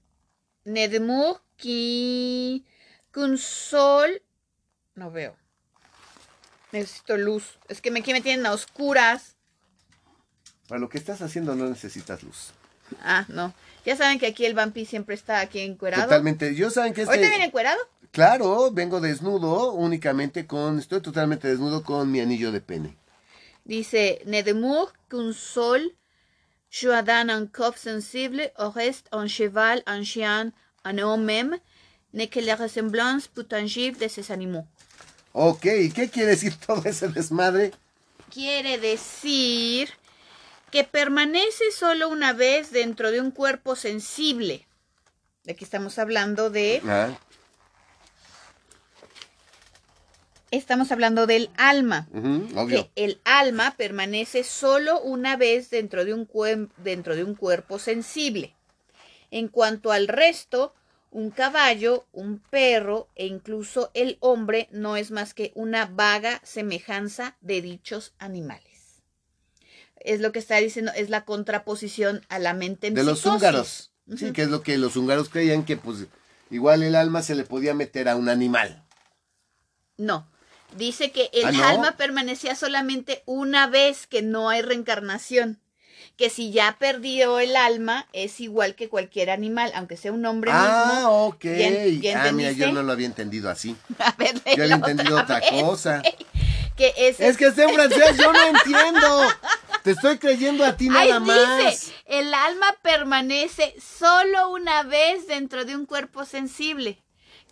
[0.68, 2.64] Nedemur qui
[3.36, 4.22] sol.
[4.94, 5.36] No veo.
[6.72, 7.58] Necesito luz.
[7.68, 9.36] Es que aquí me tienen a oscuras.
[10.68, 12.52] Para lo que estás haciendo no necesitas luz.
[13.02, 13.54] Ah, no.
[13.84, 16.04] Ya saben que aquí el vampi siempre está aquí encuerado.
[16.04, 16.54] Totalmente.
[16.54, 17.14] Yo saben que este...
[17.14, 17.78] ¿Hoy te viene encuerado?
[18.12, 20.78] Claro, vengo desnudo únicamente con...
[20.78, 22.96] Estoy totalmente desnudo con mi anillo de pene.
[23.64, 24.92] Dice, Nedemur
[25.34, 25.97] sol
[26.70, 30.52] Joadan un coq sensible, au reste un cheval, un chien,
[30.84, 31.58] un homme même,
[32.12, 34.66] n'est que la ressemblance plus tangible de ces animaux.
[35.32, 35.62] Ok,
[35.94, 37.72] ¿qué quiere decir todo ese desmadre?
[38.30, 39.88] Quiere decir
[40.70, 44.66] que permanece solo una vez dentro de un cuerpo sensible.
[45.48, 47.08] Aquí estamos hablando de ah.
[50.50, 52.08] Estamos hablando del alma.
[52.68, 56.28] que el alma permanece solo una vez dentro de, un
[56.78, 58.54] dentro de un cuerpo sensible.
[59.30, 60.74] En cuanto al resto,
[61.10, 67.36] un caballo, un perro e incluso el hombre no es más que una vaga semejanza
[67.40, 69.02] de dichos animales.
[70.00, 73.92] Es lo que está diciendo, es la contraposición a la mente en De los húngaros.
[74.16, 76.06] Sí, que es lo que los húngaros creían que pues
[76.50, 78.82] igual el alma se le podía meter a un animal.
[79.98, 80.26] No,
[80.76, 85.60] Dice que el ah, alma permanecía solamente una vez, que no hay reencarnación.
[86.16, 90.50] Que si ya perdió el alma, es igual que cualquier animal, aunque sea un hombre
[90.52, 91.44] ah, ok.
[92.16, 93.76] ah, mira, yo no lo había entendido así.
[93.98, 96.02] A ver, yo había entendido otra cosa.
[96.76, 99.22] Que es, es que está en francés, yo no entiendo.
[99.82, 101.58] Te estoy creyendo a ti nada más.
[101.58, 107.02] Dice, el alma permanece solo una vez dentro de un cuerpo sensible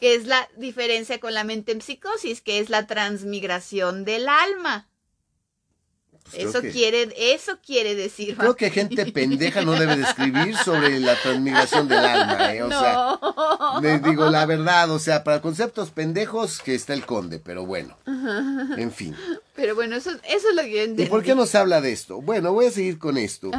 [0.00, 4.88] que es la diferencia con la mente en psicosis, que es la transmigración del alma.
[6.30, 8.36] Pues eso quiere, eso quiere decir.
[8.36, 12.62] Creo que gente pendeja no debe de escribir sobre la transmigración del alma, ¿eh?
[12.62, 17.38] O sea, les digo la verdad, o sea, para conceptos pendejos que está el conde,
[17.38, 17.96] pero bueno.
[18.76, 19.14] En fin.
[19.54, 21.04] Pero bueno, eso, eso es lo que yo entendí.
[21.04, 22.20] ¿Y por qué nos habla de esto?
[22.20, 23.50] Bueno, voy a seguir con esto.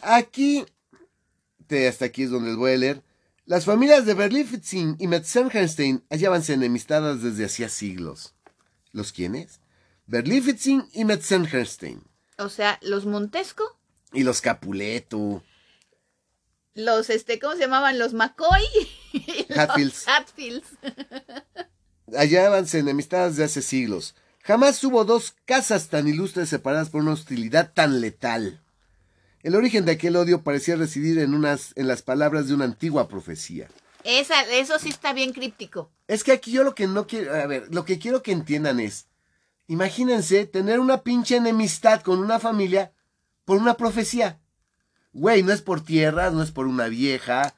[0.00, 0.64] Aquí,
[1.88, 3.02] hasta aquí es donde les voy a leer.
[3.46, 8.34] Las familias de Berlifitzing y Metzengerstein hallábanse enemistadas desde hacía siglos.
[8.92, 9.60] ¿Los quiénes?
[10.06, 12.02] Berlifitzing y Metzengerstein.
[12.38, 13.78] O sea, los Montesco.
[14.14, 15.42] Y los Capuleto.
[16.72, 17.98] Los, este, ¿cómo se llamaban?
[17.98, 18.62] Los McCoy.
[19.54, 20.08] Hatfields.
[20.08, 20.68] Hatfields.
[22.16, 24.14] hallábanse enemistadas desde hace siglos.
[24.42, 28.63] Jamás hubo dos casas tan ilustres separadas por una hostilidad tan letal.
[29.44, 33.08] El origen de aquel odio parecía residir en, unas, en las palabras de una antigua
[33.08, 33.68] profecía.
[34.02, 35.90] Esa, eso sí está bien críptico.
[36.08, 38.80] Es que aquí yo lo que no quiero, a ver, lo que quiero que entiendan
[38.80, 39.06] es,
[39.66, 42.92] imagínense tener una pinche enemistad con una familia
[43.44, 44.40] por una profecía.
[45.12, 47.54] Güey, no es por tierras, no es por una vieja,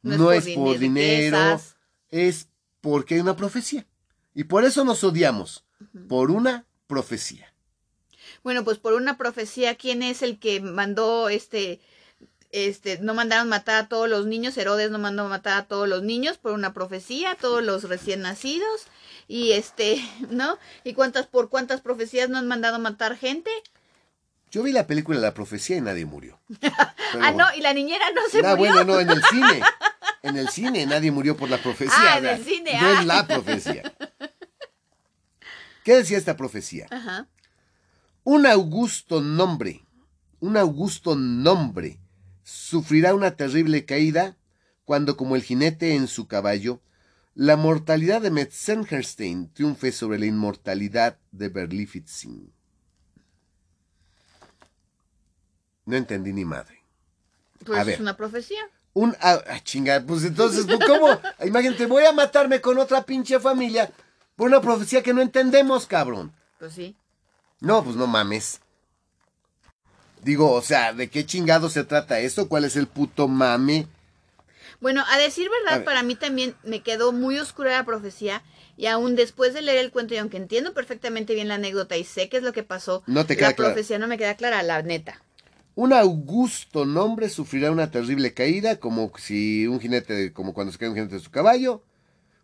[0.00, 1.60] no, es por, dinero,
[2.08, 2.48] es
[2.80, 3.86] porque hay una profecía.
[4.32, 5.66] Y por eso nos odiamos,
[6.08, 7.52] por una profecía.
[8.46, 11.80] Bueno, pues por una profecía, ¿quién es el que mandó este
[12.52, 16.04] este, no mandaron matar a todos los niños, Herodes no mandó matar a todos los
[16.04, 18.86] niños por una profecía, a todos los recién nacidos,
[19.26, 20.60] y este, ¿no?
[20.84, 23.50] ¿Y cuántas, por cuántas profecías no han mandado matar gente?
[24.52, 26.38] Yo vi la película La Profecía y nadie murió.
[27.20, 28.74] ah, no, y la niñera no se ah, murió.
[28.74, 29.60] bueno, no, en el cine.
[30.22, 31.94] En el cine nadie murió por la profecía.
[31.96, 33.00] Ah, en el cine, No ah.
[33.00, 33.92] es la profecía.
[35.84, 36.86] ¿Qué decía esta profecía?
[36.90, 37.28] Ajá.
[38.26, 39.84] Un augusto nombre,
[40.40, 42.00] un augusto nombre,
[42.42, 44.36] sufrirá una terrible caída
[44.84, 46.80] cuando, como el jinete en su caballo,
[47.36, 52.52] la mortalidad de Metzengerstein triunfe sobre la inmortalidad de Berlifitzing.
[55.84, 56.82] No entendí ni madre.
[57.64, 58.00] Pues A es ver.
[58.00, 58.68] una profecía.
[58.92, 61.16] Un ah, ah, chinga, pues entonces, pues, ¿cómo?
[61.46, 63.88] Imagínate, voy a matarme con otra pinche familia
[64.34, 66.32] por una profecía que no entendemos, cabrón.
[66.58, 66.96] Pues sí.
[67.66, 68.60] No, pues no mames.
[70.22, 72.48] Digo, o sea, ¿de qué chingado se trata esto?
[72.48, 73.88] ¿Cuál es el puto mame?
[74.80, 75.84] Bueno, a decir verdad, ver.
[75.84, 78.44] para mí también me quedó muy oscura la profecía.
[78.76, 82.04] Y aún después de leer el cuento, y aunque entiendo perfectamente bien la anécdota y
[82.04, 84.62] sé qué es lo que pasó, No te queda la profecía no me queda clara,
[84.62, 85.20] la neta.
[85.74, 90.88] Un augusto nombre sufrirá una terrible caída, como si un jinete, como cuando se cae
[90.88, 91.82] un jinete de su caballo,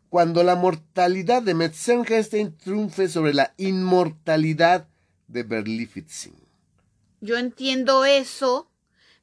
[0.09, 4.89] cuando la mortalidad de Metzengerstein triunfe sobre la inmortalidad
[5.33, 6.35] de Berlifitzing.
[7.21, 8.69] Yo entiendo eso,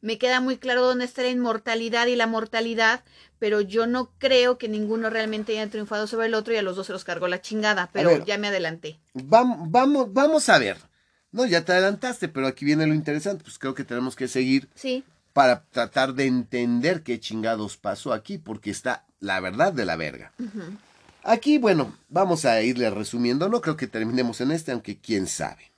[0.01, 3.03] me queda muy claro dónde está la inmortalidad y la mortalidad,
[3.39, 6.75] pero yo no creo que ninguno realmente haya triunfado sobre el otro y a los
[6.75, 8.25] dos se los cargó la chingada, pero ver.
[8.25, 8.99] ya me adelanté.
[9.13, 10.77] Vam- vamos, vamos a ver.
[11.31, 13.43] No, ya te adelantaste, pero aquí viene lo interesante.
[13.43, 18.37] Pues creo que tenemos que seguir Sí, para tratar de entender qué chingados pasó aquí,
[18.39, 20.31] porque está la verdad de la verga.
[21.23, 23.47] Aquí, bueno, vamos a irle resumiendo.
[23.49, 25.71] No creo que terminemos en este, aunque quién sabe.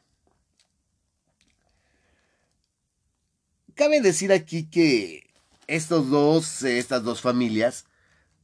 [3.75, 5.31] Cabe decir aquí que
[5.67, 7.85] estos dos, eh, estas dos familias,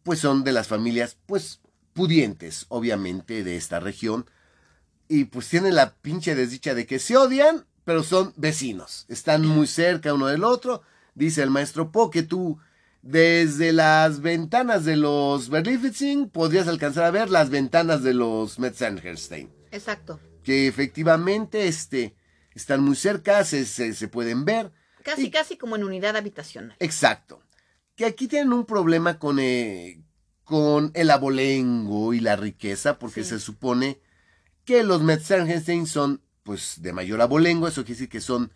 [0.04, 1.62] pues son de las familias, pues,
[1.94, 4.30] pudientes, obviamente, de esta región.
[5.10, 9.06] Y pues tienen la pinche desdicha de que se odian, pero son vecinos.
[9.08, 10.82] Están muy cerca uno del otro.
[11.16, 12.60] Dice el maestro Po que tú,
[13.02, 19.50] desde las ventanas de los Berlifitzing, podrías alcanzar a ver las ventanas de los Metzengerstein.
[19.72, 20.20] exacto.
[20.44, 22.16] Que efectivamente este,
[22.54, 24.72] están muy cerca, se, se, se pueden ver.
[25.08, 26.76] Casi, Y- casi como en unidad habitacional.
[26.80, 27.41] Exacto.
[27.96, 30.02] Que aquí tienen un problema con, eh,
[30.43, 33.30] con el abolengo y la riqueza, porque Sí.
[33.30, 34.00] se supone
[34.65, 38.52] que los Metzengerstein son, pues, de mayor abolengo, eso quiere decir que son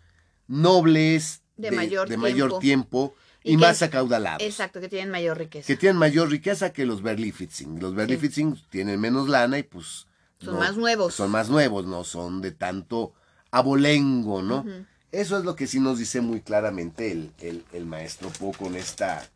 [0.46, 2.58] nobles, De mayor de mayor tiempo.
[2.58, 4.42] tiempo y, más acaudalados.
[4.42, 5.66] Exacto, que tienen mayor riqueza.
[5.66, 7.80] Que tienen mayor riqueza que los Berlifitzing.
[7.80, 10.06] Los Berlifitzing tienen menos lana y pues...
[10.38, 11.14] Son más nuevos.
[11.14, 13.14] Son más nuevos, no son de tanto
[13.50, 14.64] abolengo, ¿no?
[15.12, 17.32] Eso es lo que sí nos dice muy claramente el,
[17.72, 19.28] el- maestro Po con esta,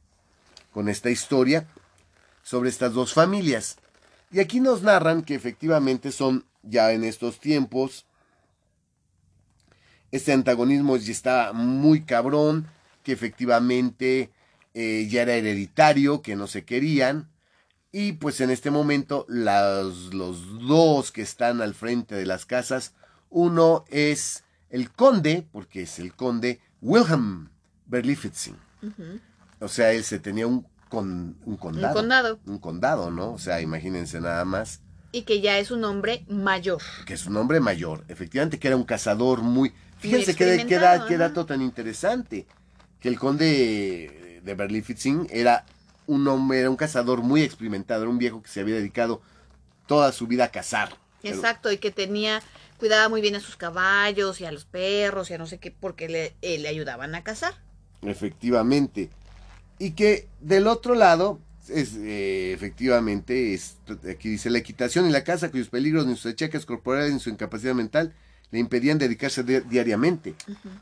[0.73, 1.67] con esta historia
[2.43, 3.77] sobre estas dos familias.
[4.33, 8.07] Y aquí nos narran que efectivamente son ya en estos tiempos,
[10.11, 12.67] este antagonismo ya está muy cabrón,
[13.03, 14.31] que efectivamente
[14.75, 17.29] eh, ya era hereditario, que no se querían.
[17.93, 22.95] Y pues en este momento las- los dos que están al frente de las casas,
[23.31, 27.49] uno es el conde, porque es el conde Wilhelm
[27.87, 28.57] Berlifitzing.
[29.61, 31.89] O sea, él se tenía un, con, un condado.
[31.95, 32.41] Un condado.
[32.47, 33.33] Un condado, ¿no?
[33.33, 34.81] O sea, imagínense nada más
[35.13, 36.83] Y que ya es un hombre mayor.
[37.07, 39.73] que es un hombre mayor, efectivamente que era un cazador muy...
[39.99, 42.47] Fíjense qué, qué, da- qué dato tan interesante,
[43.01, 45.65] que el conde de Berlifitzing era
[46.07, 49.23] un hombre, era un cazador muy experimentado, era un viejo que se había dedicado
[49.87, 50.91] toda su vida a cazar.
[51.23, 52.43] Exacto, y que tenía,
[52.79, 55.71] cuidaba muy bien a sus caballos y a los perros y a no sé qué,
[55.71, 57.55] porque le, eh, le ayudaban a cazar.
[58.03, 59.11] Efectivamente.
[59.79, 63.77] Y que del otro lado, es, eh, efectivamente, es-
[64.11, 67.31] aquí dice la equitación y la caza, cuyos peligros ni sus achaques corporales ni su
[67.31, 68.15] incapacidad mental
[68.53, 70.35] le impedían dedicarse di- diariamente.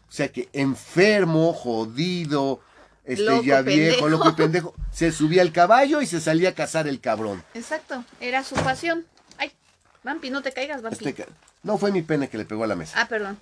[0.09, 2.61] O sea que enfermo, jodido,
[3.05, 4.09] este Loco, ya viejo, pendejo.
[4.09, 7.43] loco y pendejo, se subía al caballo y se salía a cazar el cabrón.
[7.55, 9.05] Exacto, era su pasión.
[10.05, 11.15] Vampi, no te caigas, Vampi.
[11.63, 13.01] No fue mi pene que le pegó a la mesa.
[13.01, 13.39] Ah, perdón.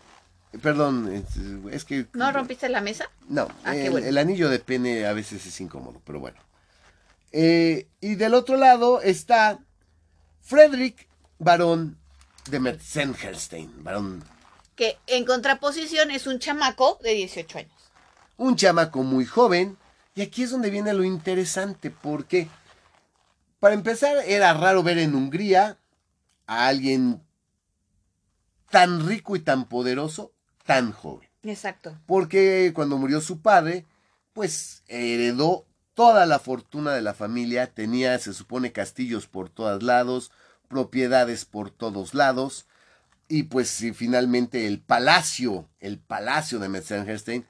[0.63, 1.25] Perdón,
[1.71, 2.07] es, que...
[2.13, 3.09] ¿No rompiste la mesa?
[3.29, 4.07] No, Ah, el, bueno.
[4.07, 6.39] el anillo de pene a veces es incómodo, pero bueno.
[7.33, 9.59] Eh, y del otro lado está
[10.43, 11.97] Frederick Barón
[12.51, 14.23] de Metzengerstein, varón,
[14.77, 17.73] Que en contraposición es un chamaco de 18 años.
[18.37, 19.79] un chamaco muy joven.
[20.15, 22.47] Y aquí es donde viene lo interesante, porque
[23.61, 25.79] para empezar era raro ver en Hungría
[26.47, 27.23] a alguien
[28.71, 30.33] tan rico y tan poderoso,
[30.65, 31.29] tan joven.
[31.45, 31.99] Exacto.
[32.07, 33.85] porque cuando murió su padre,
[34.33, 40.31] pues heredó toda la fortuna de la familia, tenía, se supone, castillos por todos lados,
[40.69, 42.67] propiedades por todos lados,
[43.29, 47.47] y pues finalmente el palacio, el palacio de Metzengerstein,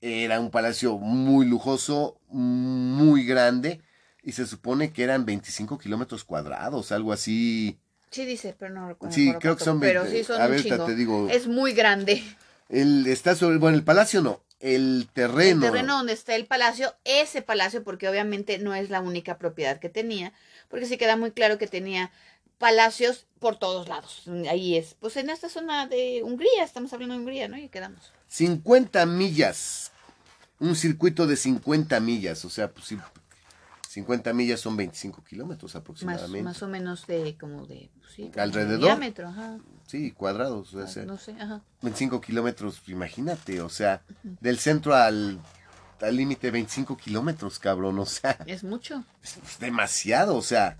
[0.00, 3.82] era un palacio muy lujoso, muy grande,
[4.22, 7.78] y se supone que eran 25 kilómetros cuadrados, algo así.
[8.10, 9.14] Sí, dice, pero no recuerdo.
[9.14, 9.98] Sí, creo que son 20.
[9.98, 10.84] Pero sí son a un ver, chingo.
[10.84, 11.28] te digo.
[11.28, 12.22] Es muy grande.
[12.68, 15.66] El, está sobre, bueno, el palacio no, el terreno.
[15.66, 19.78] El terreno donde está el palacio, ese palacio, porque obviamente no es la única propiedad
[19.78, 20.32] que tenía,
[20.68, 22.10] porque sí queda muy claro que tenía
[22.58, 24.22] palacios por todos lados.
[24.48, 27.58] Ahí es, pues en esta zona de Hungría, estamos hablando de Hungría, ¿no?
[27.58, 28.12] Y quedamos.
[28.28, 29.92] 50 millas.
[30.58, 32.44] Un circuito de 50 millas.
[32.44, 32.98] O sea, pues sí,
[33.96, 36.42] 50 millas son 25 kilómetros Más, aproximadamente.
[36.42, 38.80] más o menos de, como de, pues sí, de ¿Alrededor?
[38.84, 39.58] diámetro, ajá.
[39.86, 40.74] Sí, cuadrados.
[40.74, 41.62] O sea, No sé, ajá.
[41.80, 43.62] 25 kilómetros, imagínate.
[43.62, 45.40] O sea, del centro al
[46.02, 47.98] al límite 25 kilómetros, cabrón.
[47.98, 49.02] O sea, Es mucho.
[49.22, 50.36] es pues, demasiado.
[50.36, 50.76] O sea,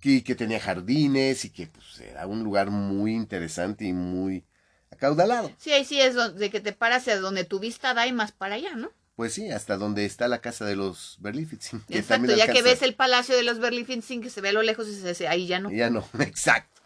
[0.00, 4.44] que, que tenía jardines y que pues, era un lugar muy interesante y muy
[4.90, 5.52] acaudalado.
[5.56, 8.32] Sí, ahí sí es donde que te paras a donde tu vista da y más
[8.32, 8.90] para allá, ¿no?
[9.20, 11.84] Pues sí, hasta donde está la casa de los Berlifitzing.
[11.90, 14.88] Exacto, ya que ves el palacio de los Berlifitzing que se ve a lo lejos
[14.88, 15.70] y se, se- ahí ya no.
[15.70, 16.80] Ya no, exacto.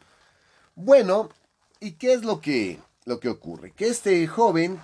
[0.74, 1.30] Bueno,
[1.78, 3.70] ¿y qué es lo que, lo que ocurre?
[3.70, 4.80] Que este joven,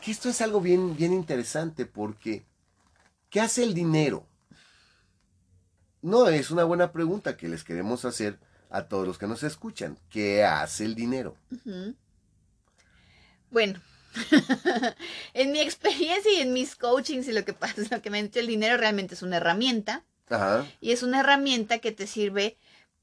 [0.00, 2.46] que esto es algo bien, bien interesante porque,
[3.28, 4.26] ¿qué hace el dinero?
[6.00, 8.38] No, es una buena pregunta que les queremos hacer
[8.70, 9.98] a todos los que nos escuchan.
[10.08, 11.36] ¿Qué hace el dinero?
[13.50, 13.78] Bueno,
[15.34, 18.26] en mi experiencia y en mis coachings y lo que pasa, lo que me han
[18.26, 20.66] dicho, el dinero realmente es una herramienta Ajá.
[20.80, 22.58] y es una herramienta que te sirve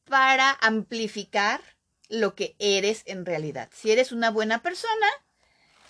[0.06, 1.62] para amplificar
[2.10, 3.70] lo que eres en realidad.
[3.74, 5.08] Si eres una buena persona,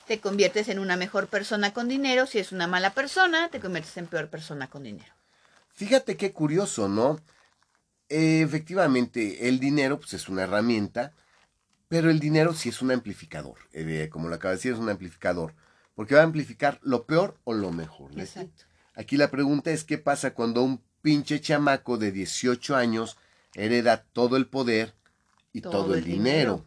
[0.08, 2.26] te conviertes en una mejor persona con dinero.
[2.26, 5.14] Si eres una mala persona, te conviertes en peor persona con dinero.
[5.74, 7.20] Fíjate qué curioso, ¿no?
[8.08, 11.12] Efectivamente, el dinero pues, es una herramienta,
[11.88, 13.58] pero el dinero sí es un amplificador.
[13.74, 15.54] Eh, como lo acaba de decir, es un amplificador.
[15.93, 18.13] Porque va a amplificar lo peor o lo mejor.
[18.15, 18.21] ¿no?
[18.21, 18.65] Exacto.
[18.95, 23.17] Aquí la pregunta es qué pasa cuando un pinche chamaco de 18 años
[23.54, 24.93] hereda todo el poder
[25.54, 26.54] y todo, Todo el, el dinero.
[26.56, 26.65] dinero.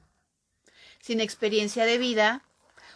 [1.01, 2.43] sin experiencia de vida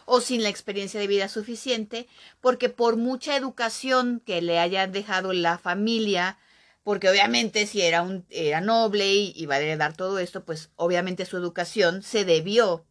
[0.04, 2.08] o sin la experiencia de vida suficiente,
[2.40, 6.38] porque por mucha educación que le haya dejado la familia,
[6.85, 11.25] porque obviamente si era un era noble y iba a heredar todo esto, pues obviamente
[11.27, 12.85] su educación se debió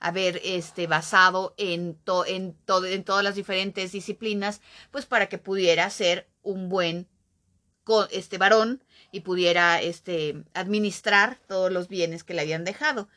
[0.00, 5.88] haber este basado en to- en en todas las diferentes disciplinas, pues para que pudiera
[5.90, 7.08] ser un buen
[8.10, 13.08] este varón y pudiera este administrar todos los bienes que le habían dejado.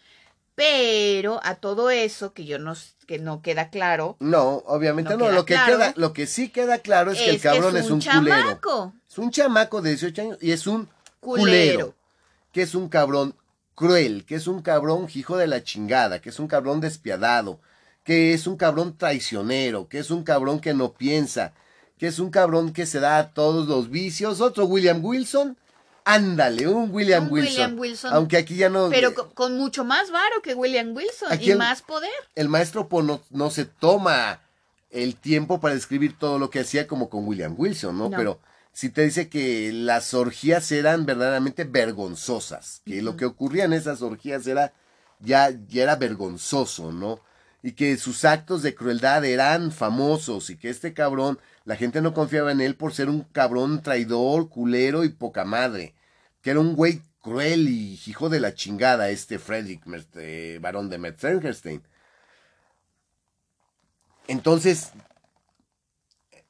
[0.55, 2.73] Pero a todo eso que yo no
[3.07, 5.77] que no queda claro No, obviamente No Lo que claro.
[5.77, 8.23] queda, lo que sí queda claro es, que el cabrón es un, culero.
[8.23, 10.87] chamaco, Es un chamaco de 18 años y es un
[11.19, 11.43] culero.
[11.43, 11.95] culero.
[12.51, 13.35] que es un cabrón
[13.75, 17.59] cruel, que es un cabrón hijo de la chingada, que es un cabrón despiadado,
[18.03, 21.53] que es un cabrón traicionero, que es un cabrón que no piensa,
[21.97, 24.41] que es un cabrón que se da a todos los vicios.
[24.41, 25.57] Otro William Wilson,
[26.05, 27.51] ándale, un William, Un Wilson.
[27.53, 28.13] William Wilson.
[28.13, 28.89] Aunque aquí ya no...
[28.89, 32.09] Pero con, con mucho más varo que William Wilson Aquí y el- más poder.
[32.35, 34.41] el maestro Po no, no se toma
[34.89, 38.09] el tiempo para describir todo lo que hacía como con William Wilson, ¿no?
[38.09, 38.17] No.
[38.17, 38.39] Pero
[38.73, 44.01] si te dice que las orgías eran verdaderamente vergonzosas, que lo que ocurría en esas
[44.01, 44.73] orgías era
[45.19, 47.19] ya, ya era vergonzoso, ¿no?
[47.63, 52.13] Y que sus actos de crueldad eran famosos y que este cabrón, la gente no
[52.13, 55.95] confiaba en él por ser un cabrón traidor, culero y poca madre,
[56.41, 60.97] que era un güey cruel y hijo de la chingada este Frederick, este varón de
[60.97, 61.83] Metzengerstein.
[64.27, 64.91] Entonces,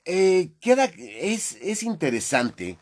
[0.06, 2.78] eh, queda, es, es interesante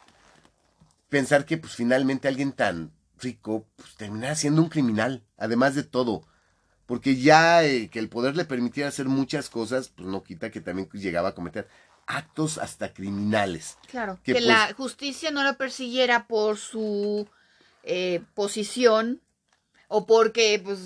[1.09, 6.23] pensar que pues finalmente alguien tan rico pues terminara siendo un criminal, además de todo.
[6.85, 10.61] Porque ya eh, que el poder le permitiera hacer muchas cosas, pues no quita que
[10.61, 11.67] también llegaba a cometer
[12.09, 13.77] actos hasta criminales.
[13.89, 14.17] Claro.
[14.23, 17.27] que Que, pues- la justicia no lo persiguiera por su
[17.83, 19.21] eh, posición
[19.87, 20.79] o porque, pues,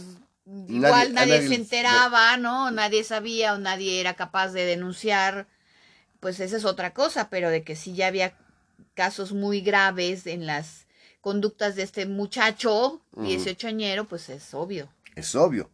[0.46, 2.70] igual Nadie- a nadie, nadie se enteraba, ¿no?
[2.72, 5.48] Nadie sabía o nadie era capaz de denunciar.
[6.20, 8.38] Pues esa es otra cosa, pero de que sí ya había
[8.94, 10.86] casos muy graves en las
[11.22, 13.26] conductas de este muchacho, Ujú.
[13.26, 14.90] 18 añero, pues es obvio.
[15.16, 15.70] Es obvio.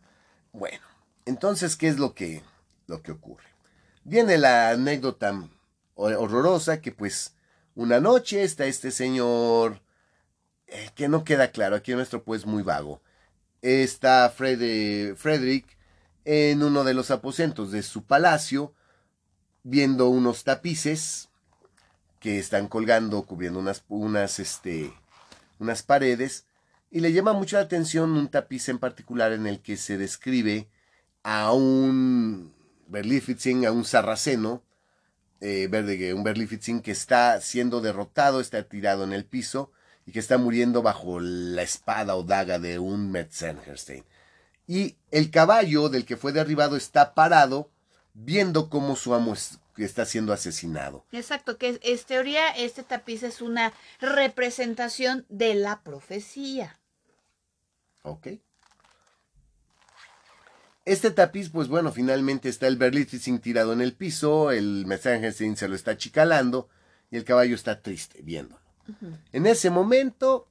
[0.53, 0.85] Bueno,
[1.25, 2.43] entonces, ¿qué es lo que,
[2.87, 3.45] lo que ocurre?
[4.03, 5.31] Viene la anécdota
[5.95, 7.35] hor- horrorosa que pues
[7.75, 9.81] una noche está este señor
[10.67, 13.01] eh, que no queda claro, aquí nuestro pues muy vago.
[13.61, 15.77] Está Fred, Frederick
[16.25, 18.73] en uno de los aposentos de su palacio
[19.63, 21.29] viendo unos tapices
[22.19, 24.93] que están colgando, cubriendo unas, unas, este,
[25.57, 26.45] unas paredes,
[26.91, 30.67] y le llama mucho la atención un tapiz en particular en el que se describe
[31.23, 32.53] a un
[32.89, 34.63] Berlifitzing, a un sarraceno,
[35.41, 35.69] eh,
[36.13, 39.71] un Berlifitzing que está siendo derrotado, está tirado en el piso
[40.05, 44.03] y que está muriendo bajo la espada o daga de un Metzengerstein.
[44.67, 47.69] Y el caballo del que fue derribado está parado
[48.13, 49.35] viendo cómo su amo
[49.77, 51.05] está siendo asesinado.
[51.11, 56.79] Exacto, que es teoría, este tapiz es una representación de la profecía.
[58.03, 58.27] Ok.
[60.89, 65.67] Este tapiz, pues bueno, finalmente está el Berlitzing tirado en el piso, el Messengerstein se
[65.67, 66.67] lo está chicalando
[67.11, 68.59] y el caballo está triste viéndolo.
[69.31, 70.47] En ese momento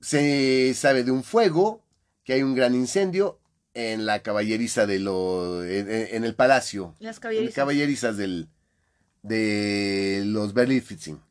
[0.00, 1.84] se sabe de un fuego,
[2.24, 3.38] que hay un gran incendio
[3.74, 6.96] en la caballeriza de lo en, el palacio.
[6.98, 7.54] Las caballerizas.
[7.54, 8.48] caballerizas del
[9.22, 11.22] de los Berlitzing.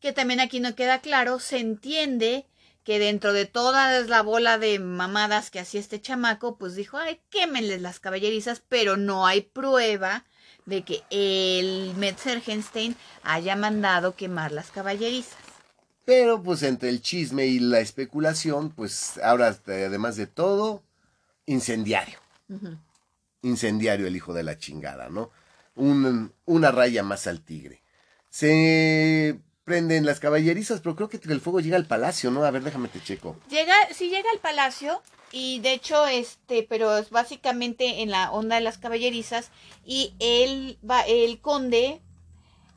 [0.00, 2.46] Que también aquí no queda claro, se entiende
[2.86, 7.20] que dentro de toda la bola de mamadas que hacía este chamaco, pues dijo, ay,
[7.30, 10.24] quémenles las caballerizas, pero no hay prueba
[10.66, 15.36] de que el Metzgergenstein haya mandado quemar las caballerizas.
[16.04, 20.84] Pero pues entre el chisme y la especulación, pues ahora además de todo,
[21.44, 22.20] incendiario.
[23.42, 25.32] Incendiario el hijo de la chingada, ¿no?
[25.74, 27.82] una raya más al tigre.
[28.30, 32.44] Se prenden las caballerizas, pero creo que el fuego llega al palacio, ¿no?
[32.44, 33.36] A ver, déjame te checo.
[33.50, 35.02] Llega, sí llega al palacio
[35.32, 39.50] y de hecho, este, pero es básicamente en la onda de las caballerizas
[39.84, 42.00] y él va, el conde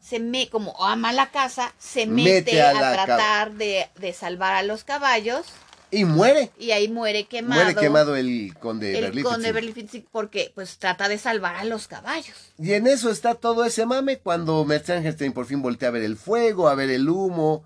[0.01, 4.83] se me, como ama la casa, se mete, a, tratar de, de salvar a los
[4.83, 5.45] caballos
[5.91, 6.51] y muere.
[6.59, 7.63] Y ahí muere quemado.
[7.63, 9.53] Muere quemado el conde El conde
[10.11, 12.35] porque pues trata de salvar a los caballos.
[12.57, 16.17] Y en eso está todo ese mame cuando Metzengerstein por fin voltea a ver el
[16.17, 17.65] fuego, a ver el humo.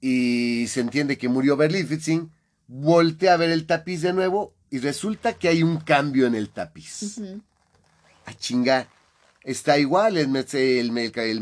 [0.00, 2.30] Y se entiende que murió Berlifitzing.
[2.68, 6.50] Voltea a ver el tapiz de nuevo y resulta que hay un cambio en el
[6.50, 7.18] tapiz.
[8.26, 8.88] A chingar.
[9.42, 11.40] Está igual el, el, el,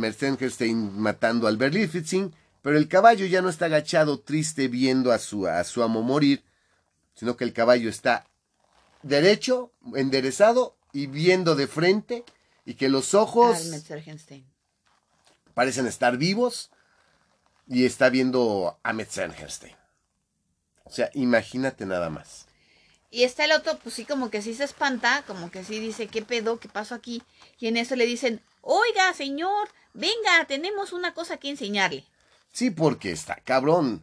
[0.93, 2.33] matando al Berlifitzing
[2.67, 6.43] pero el caballo ya no está agachado triste viendo a su, a su amo morir,
[7.15, 8.27] sino que el caballo está
[9.05, 12.25] derecho, enderezado y viendo de frente
[12.65, 13.57] y que los ojos
[15.55, 16.73] parecen estar vivos
[17.69, 19.77] y está viendo a Metzengerstein.
[20.83, 22.49] O sea, imagínate nada más.
[23.13, 26.09] Y está el otro, pues sí, como que sí se espanta, como que sí dice,
[26.09, 26.59] ¿qué pedo?
[26.59, 27.23] ¿Qué pasó aquí?
[27.61, 32.05] Y en eso le dicen, oiga, señor, venga, tenemos una cosa que enseñarle.
[32.57, 34.03] Sí, porque está cabrón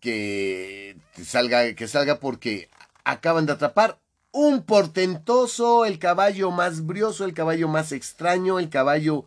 [0.00, 2.68] que salga, que salga porque
[3.04, 4.00] acaban de atrapar
[4.32, 9.26] un portentoso, el caballo más brioso, el caballo más extraño, el caballo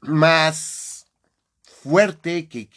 [0.00, 1.04] más
[1.62, 2.70] fuerte que,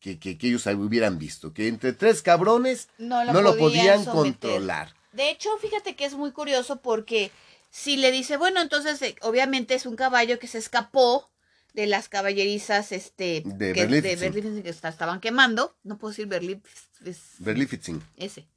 [0.00, 1.52] que, que, ellos hubieran visto.
[1.52, 4.94] Que entre tres cabrones no lo, podían, controlar.
[5.12, 7.30] De hecho, fíjate que es muy curioso porque
[7.68, 11.28] si le dice, bueno, entonces eh, obviamente es un caballo que se escapó
[11.74, 18.02] de las caballerizas este de que, que estaban quemando, no puedo decir Berlifitzing.
[18.16, 18.48] Ese.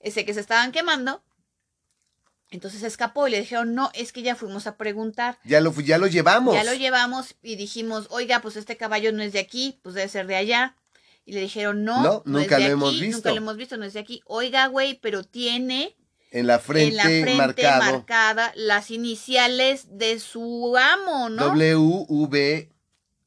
[0.00, 1.22] Ese que se estaban quemando.
[2.50, 5.38] Entonces escapó y le dijeron, no, es que ya fuimos a preguntar.
[5.44, 6.54] Ya lo, ya lo llevamos.
[6.54, 10.08] Ya lo llevamos y dijimos, oiga, pues este caballo no es de aquí, pues debe
[10.08, 10.74] ser de allá.
[11.26, 13.18] Y le dijeron, no, no, nunca lo hemos visto.
[13.18, 14.22] Nunca lo hemos visto, no es de aquí.
[14.24, 15.97] Oiga, güey, pero tiene
[16.30, 21.44] en la frente, marcada las iniciales de su amo, ¿no?
[21.46, 21.76] W
[22.08, 22.68] V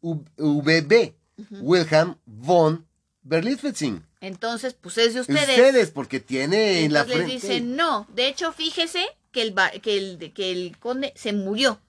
[0.01, 1.15] V B
[1.61, 2.87] Wilhelm von
[3.23, 4.05] Berlifitzing.
[4.19, 5.49] Entonces, pues es de ustedes.
[5.49, 7.27] Ustedes, porque tiene en la frente.
[7.27, 11.81] les dicen, no, de hecho, fíjese que el, que el, que el conde se murió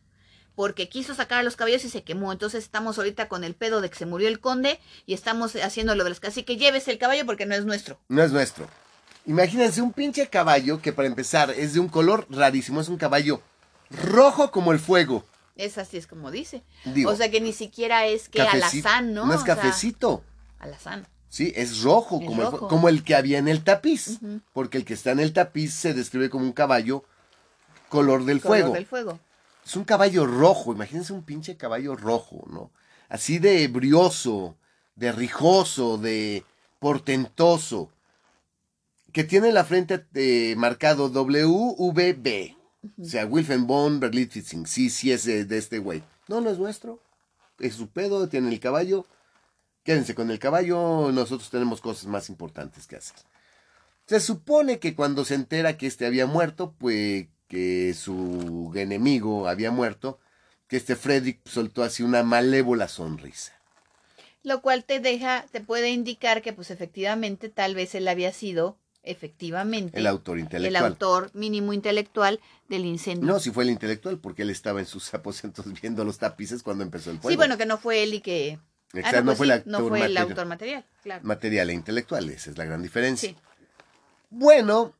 [0.54, 2.32] porque quiso sacar a los caballos y se quemó.
[2.32, 5.94] Entonces estamos ahorita con el pedo de que se murió el conde y estamos haciendo
[5.94, 7.98] lo de los Así que llévese el caballo porque no es nuestro.
[8.08, 8.68] No es nuestro.
[9.26, 13.40] Imagínense un pinche caballo que para empezar es de un color rarísimo, es un caballo
[13.90, 15.24] rojo como el fuego.
[15.56, 16.62] Es así, es como dice.
[17.06, 19.26] o sea que ni siquiera es que alazán, ¿no?
[19.26, 20.24] No es cafecito.
[20.58, 21.06] alazán.
[21.28, 24.18] Sí, es rojo, como, El, como el que había en el tapiz.
[24.52, 27.04] Porque el que está en el tapiz se describe como un caballo
[27.88, 28.74] color del color fuego.
[28.74, 29.20] del fuego.
[29.64, 32.70] Es un caballo rojo, imagínense un pinche caballo rojo, ¿no?
[33.08, 34.56] Así de brioso,
[34.96, 36.44] de rijoso, de
[36.80, 37.90] portentoso
[39.12, 42.56] que tiene la frente eh, marcado WVB.
[43.00, 44.66] O sea, Wilhelm von Berlitzing.
[44.66, 46.02] Sí, sí es de, este güey.
[46.28, 46.98] No, no es nuestro.
[47.58, 49.06] Es su pedo, tiene el caballo.
[49.84, 53.16] Quédense con el caballo, nosotros tenemos cosas más importantes que hacer.
[54.06, 59.72] Se supone que cuando se entera que este había muerto, pues que su enemigo había
[59.72, 60.20] muerto,
[60.68, 63.52] que este Frederick soltó así una malévola sonrisa.
[64.44, 68.78] Lo cual te deja, te puede indicar que pues efectivamente tal vez él había sido
[69.02, 70.84] efectivamente El autor el intelectual.
[70.84, 73.26] autor mínimo intelectual del incendio.
[73.26, 76.84] No, si fue el intelectual, porque él estaba en sus aposentos viendo los tapices cuando
[76.84, 77.30] empezó el fuego.
[77.30, 78.58] sí, bueno, que no fue él y que...
[78.94, 80.84] Ah, Exacto, no, no pues fue sí, el autor, no fue el material, autor material,
[81.02, 81.24] claro.
[81.24, 83.30] material e intelectual, esa es la gran diferencia.
[83.30, 83.36] Sí.
[84.28, 84.94] Bueno,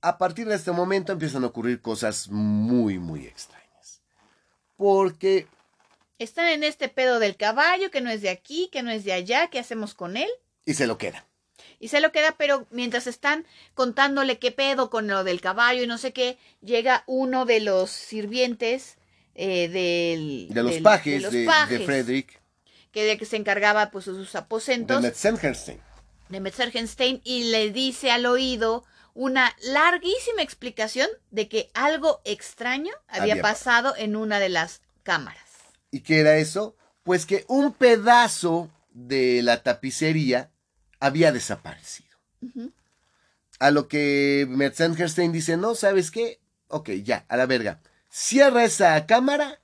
[0.00, 4.00] a partir de este momento empiezan a ocurrir cosas muy, muy extrañas.
[4.76, 5.46] Porque
[6.18, 9.12] Están en este pedo del caballo, que no es de aquí, que no es de
[9.12, 10.28] allá, ¿qué hacemos con él?
[10.66, 11.26] y se lo queda.
[11.78, 15.86] Y se lo queda, pero mientras están contándole qué pedo con lo del caballo y
[15.86, 18.96] no sé qué, llega uno de los sirvientes
[19.34, 22.40] eh, del, De los del- pajes los de, de Frederick
[22.92, 25.80] que de que se encargaba pues de sus de aposentos Metzengerstein.
[26.28, 28.84] de Metzgergenstein y le dice al oído
[29.14, 34.80] una larguísima explicación de que algo extraño había Había pa- pasado en una de las
[35.02, 35.42] cámaras.
[35.90, 36.76] ¿Y qué era eso?
[37.02, 40.50] Pues que un pedazo de la tapicería
[41.04, 42.08] había desaparecido.
[43.58, 46.40] A lo que Metzengerstein dice, no, ¿sabes qué?
[46.68, 47.80] Ok, ya, a la verga.
[48.10, 49.60] Cierra esa cámara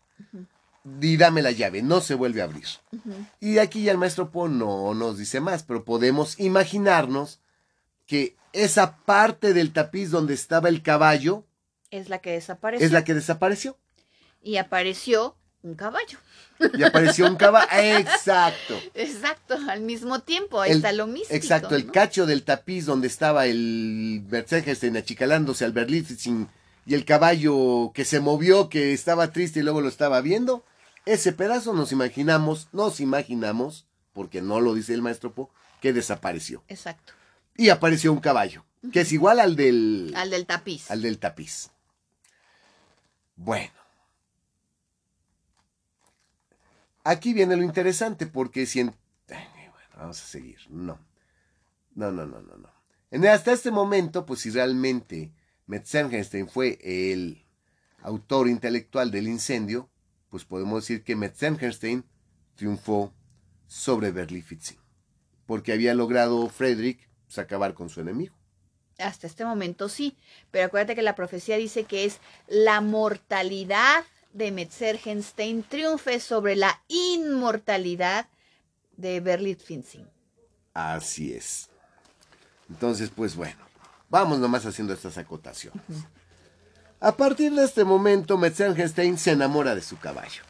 [1.01, 2.66] y dame la llave, no se vuelve a abrir.
[3.41, 7.41] Y aquí ya el maestro Po no nos dice más, pero podemos imaginarnos
[8.07, 11.45] que esa parte del tapiz donde estaba el caballo
[11.91, 12.86] Es la que desapareció.
[12.86, 13.78] es la que desapareció.
[14.43, 16.19] Y apareció un caballo.
[16.75, 17.69] Y apareció un caballo.
[17.73, 18.81] Exacto.
[18.95, 21.35] Exacto, al mismo tiempo, ahí El- está lo místico.
[21.35, 21.93] Exacto, el ¿no?
[21.93, 26.49] cacho del tapiz donde estaba el Mercedes achicalándose al Berlitzing
[26.87, 30.65] y el caballo que se movió, que estaba triste y luego lo estaba viendo.
[31.07, 35.51] Ese pedazo nos imaginamos, nos imaginamos, porque no lo dice el maestro Po,
[35.81, 36.63] que desapareció.
[36.69, 37.13] Exacto,
[37.57, 40.91] Y apareció un caballo, que es igual al del, al del tapiz.
[40.91, 41.71] al del tapiz.
[43.37, 43.80] Bueno.
[47.11, 48.95] Aquí viene lo interesante, porque si en...
[49.27, 50.59] Bueno, vamos a seguir.
[50.69, 50.97] No.
[51.97, 53.29] No, no, no, no, no.
[53.29, 55.33] Hasta este momento, pues si realmente
[55.67, 57.45] Metzengerstein fue el
[58.03, 59.91] autor intelectual del incendio,
[60.29, 62.05] pues podemos decir que Metzengerstein
[62.55, 63.13] triunfó
[63.67, 64.79] sobre Berlifitzing,
[65.47, 68.37] porque había logrado Frederick pues, acabar con su enemigo.
[68.99, 70.17] Hasta este momento sí,
[70.53, 76.83] pero acuérdate que la profecía dice que es la mortalidad de Metzgergenstein triunfe sobre la
[76.89, 78.28] inmortalidad
[78.97, 80.09] de Berlifitzing.
[80.74, 81.68] Así es.
[82.68, 83.59] Entonces, pues bueno,
[84.09, 85.83] vamos nomás haciendo estas acotaciones.
[87.01, 90.43] A partir de este momento, Metzengerstein se enamora de su caballo.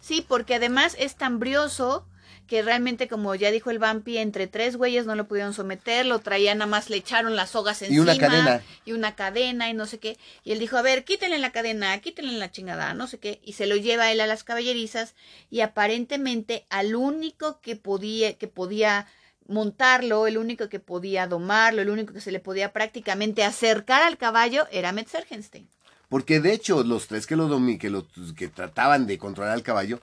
[0.00, 2.06] Sí, porque además es tan brioso
[2.52, 6.18] que realmente, como ya dijo el vampi, entre tres güeyes no lo pudieron someter, lo
[6.18, 7.96] traían nada más, le echaron las sogas encima.
[7.96, 8.62] Y una cadena.
[8.84, 10.18] Y una cadena y no sé qué.
[10.44, 13.40] Y él dijo, a ver, quítenle la cadena, quítenle la chingada, no sé qué.
[13.42, 15.14] Y se lo lleva él a las caballerizas
[15.48, 19.06] y aparentemente al único que podía, que podía
[19.48, 24.18] montarlo, el único que podía domarlo, el único que se le podía prácticamente acercar al
[24.18, 25.70] caballo era Metzgergenstein.
[26.10, 27.48] Porque de hecho, los tres que lo
[27.78, 30.02] que, lo, que trataban de controlar al caballo,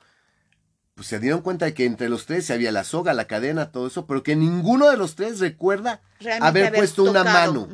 [1.00, 3.88] pues se dieron cuenta de que entre los tres había la soga, la cadena, todo
[3.88, 7.70] eso, pero que ninguno de los tres recuerda Realmente haber puesto una mano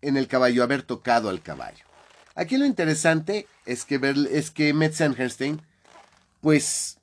[0.00, 1.84] en el caballo, haber tocado al caballo.
[2.34, 5.60] Aquí lo interesante es que, ver, es que Metzengerstein,
[6.40, 6.96] pues,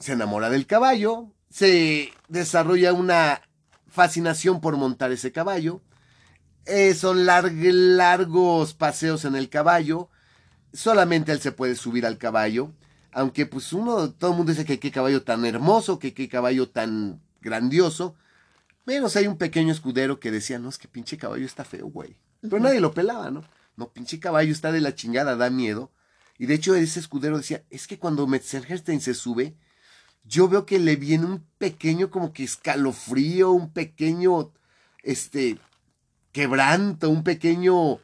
[0.00, 3.42] se enamora del caballo, se desarrolla una
[3.86, 5.80] fascinación por montar ese caballo,
[6.64, 10.08] eh, son larg- largos paseos en el caballo,
[10.72, 12.72] solamente él se puede subir al caballo,
[13.16, 16.68] aunque pues uno, todo el mundo dice que qué caballo tan hermoso, que qué caballo
[16.68, 18.14] tan grandioso,
[18.84, 22.18] menos hay un pequeño escudero que decía, no, es que pinche caballo está feo, güey.
[22.42, 23.42] Pero nadie lo pelaba, ¿no?
[23.74, 25.90] No, pinche caballo está de la chingada, da miedo.
[26.36, 29.56] Y de hecho ese escudero decía, es que cuando Metzengerstein se sube,
[30.24, 34.52] yo veo que le viene un pequeño como que escalofrío, un pequeño,
[35.02, 35.58] este,
[36.32, 37.98] quebranto, un pequeño,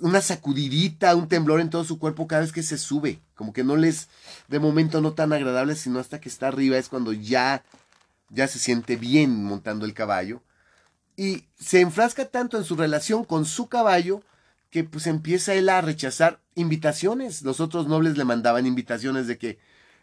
[0.00, 3.20] una sacudidita, un temblor en todo su cuerpo cada vez que se sube.
[3.34, 4.08] Como que no les,
[4.48, 7.64] de momento no tan agradable, sino hasta que está arriba es cuando ya,
[8.30, 10.42] ya se siente bien montando el caballo.
[11.16, 14.22] Y se enfrasca tanto en su relación con su caballo
[14.70, 17.42] que pues empieza él a rechazar invitaciones.
[17.42, 19.58] Los otros nobles le mandaban invitaciones de que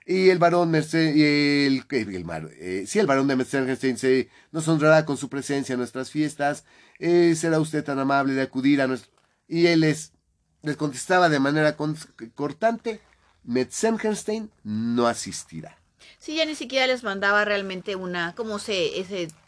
[0.07, 4.67] y el varón Merce- y el, el mar- eh, sí, el varón de Mercedes nos
[4.67, 6.63] honrará con su presencia en nuestras fiestas.
[6.99, 9.11] eh, será usted tan amable de acudir a nuestro
[9.47, 10.11] y él les
[10.77, 11.75] contestaba de manera
[12.35, 13.01] cortante,
[13.43, 15.77] Metzengerstein no asistirá.
[16.17, 18.91] Sí, ya ni siquiera les mandaba realmente una, como se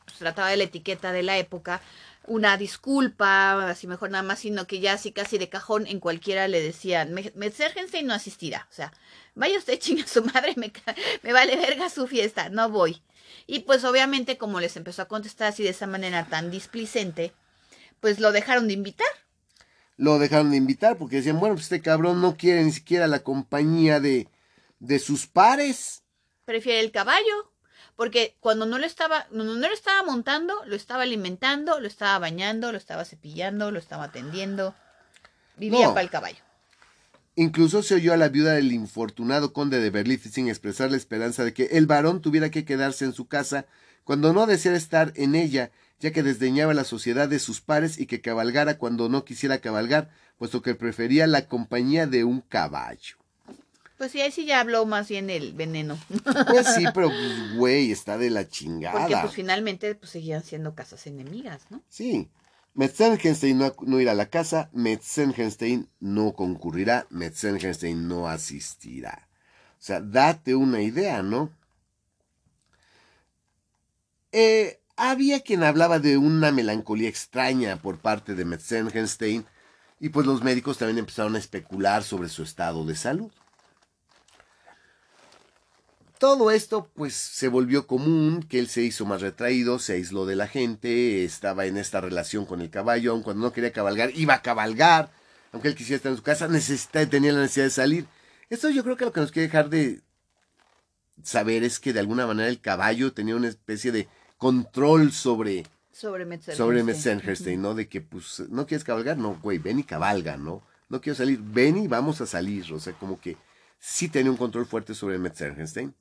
[0.05, 1.81] pues, trataba de la etiqueta de la época,
[2.25, 6.47] una disculpa, así mejor nada más, sino que ya así casi de cajón en cualquiera
[6.47, 8.93] le decían, Metzengenstein no asistirá, o sea,
[9.33, 10.71] vaya usted chinga su madre, me,
[11.23, 13.01] me vale verga su fiesta, no voy.
[13.45, 17.33] Y pues obviamente como les empezó a contestar así de esa manera tan displicente,
[18.01, 19.07] pues lo dejaron de invitar.
[19.97, 23.19] Lo dejaron de invitar porque decían, bueno, pues este cabrón no quiere ni siquiera la
[23.19, 24.29] compañía de,
[24.79, 26.03] de sus pares.
[26.45, 27.51] Prefiere el caballo
[27.97, 32.71] porque cuando no lo estaba, no, lo estaba montando, lo estaba alimentando, lo estaba bañando,
[32.71, 34.75] lo estaba cepillando, lo estaba atendiendo.
[35.57, 36.37] Vivía para el caballo.
[37.35, 41.43] Incluso se oyó a la viuda del infortunado conde de Berlín sin expresar la esperanza
[41.43, 43.65] de que el varón tuviera que quedarse en su casa
[44.03, 48.05] cuando no deseara estar en ella, ya que desdeñaba la sociedad de sus pares y
[48.05, 53.17] que cabalgara cuando no quisiera cabalgar, puesto que prefería la compañía de un caballo.
[53.97, 55.97] Pues sí, ahí sí ya habló más bien el veneno.
[56.49, 57.09] Pues sí, pero
[57.55, 58.99] güey, está de la chingada.
[58.99, 61.81] Porque pues finalmente pues seguían siendo casas enemigas, ¿no?
[61.89, 62.29] Sí.
[62.75, 69.27] Metzengenstein no, no, irá a la casa, Metzengenstein no concurrirá, Metzengenstein no asistirá.
[69.79, 71.49] O sea, date una idea, ¿no?
[74.31, 79.45] Eh, había quien hablaba de una melancolía extraña por parte de Metzengenstein
[79.99, 83.31] y pues los médicos también empezaron a especular sobre su estado de salud.
[86.17, 90.35] Todo esto pues se volvió común, que él se hizo más retraído, se aisló de
[90.35, 94.33] la gente, estaba en esta relación con el caballo, aun cuando no quería cabalgar, iba
[94.33, 95.11] a cabalgar,
[95.51, 98.07] aunque él quisiera estar en su casa, necesitaba, tenía la necesidad de salir.
[98.49, 100.01] Esto yo creo que lo que nos quiere dejar de
[101.21, 106.83] saber es que de alguna manera el caballo tenía una especie de control sobre sobre
[106.83, 107.73] Metzengerstein, ¿no?
[107.73, 110.61] De que pues no quieres cabalgar, no, güey, ven y cabalga, ¿no?
[110.89, 113.35] No quiero salir, ven y vamos a salir, o sea, como que
[113.79, 115.93] sí tenía un control fuerte sobre Metzengerstein.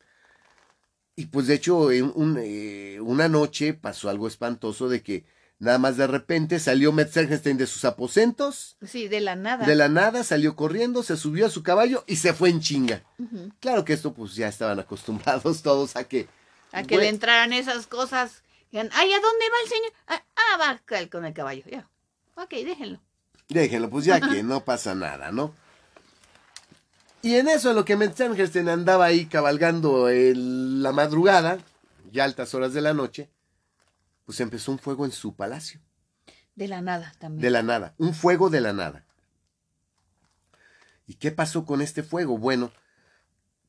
[1.17, 5.25] Y pues de hecho, un, eh, una noche pasó algo espantoso de que
[5.59, 8.77] nada más de repente salió Metzengerstein de sus aposentos.
[8.87, 9.67] Sí, de la nada.
[9.67, 13.03] De la nada salió corriendo, se subió a su caballo y se fue en chinga.
[13.61, 16.29] Claro que esto pues ya estaban acostumbrados todos a que...
[16.73, 18.43] A que le entraran esas cosas.
[18.73, 19.93] Ay, ¿a dónde va el señor?
[20.07, 21.89] Ah, ah va con el caballo, ya.
[22.35, 23.01] Ok, déjenlo.
[23.49, 25.55] Déjenlo, pues ya que no pasa nada, ¿no?
[27.23, 31.59] Y en eso, lo que Metzengerstein andaba ahí cabalgando en la madrugada,
[32.13, 33.31] ya altas horas de la noche,
[34.25, 35.81] pues empezó un fuego en su palacio.
[36.55, 37.43] De la nada también.
[37.43, 39.05] De la nada, un fuego de la nada.
[41.07, 42.39] ¿Y qué pasó con este fuego?
[42.39, 42.73] Bueno,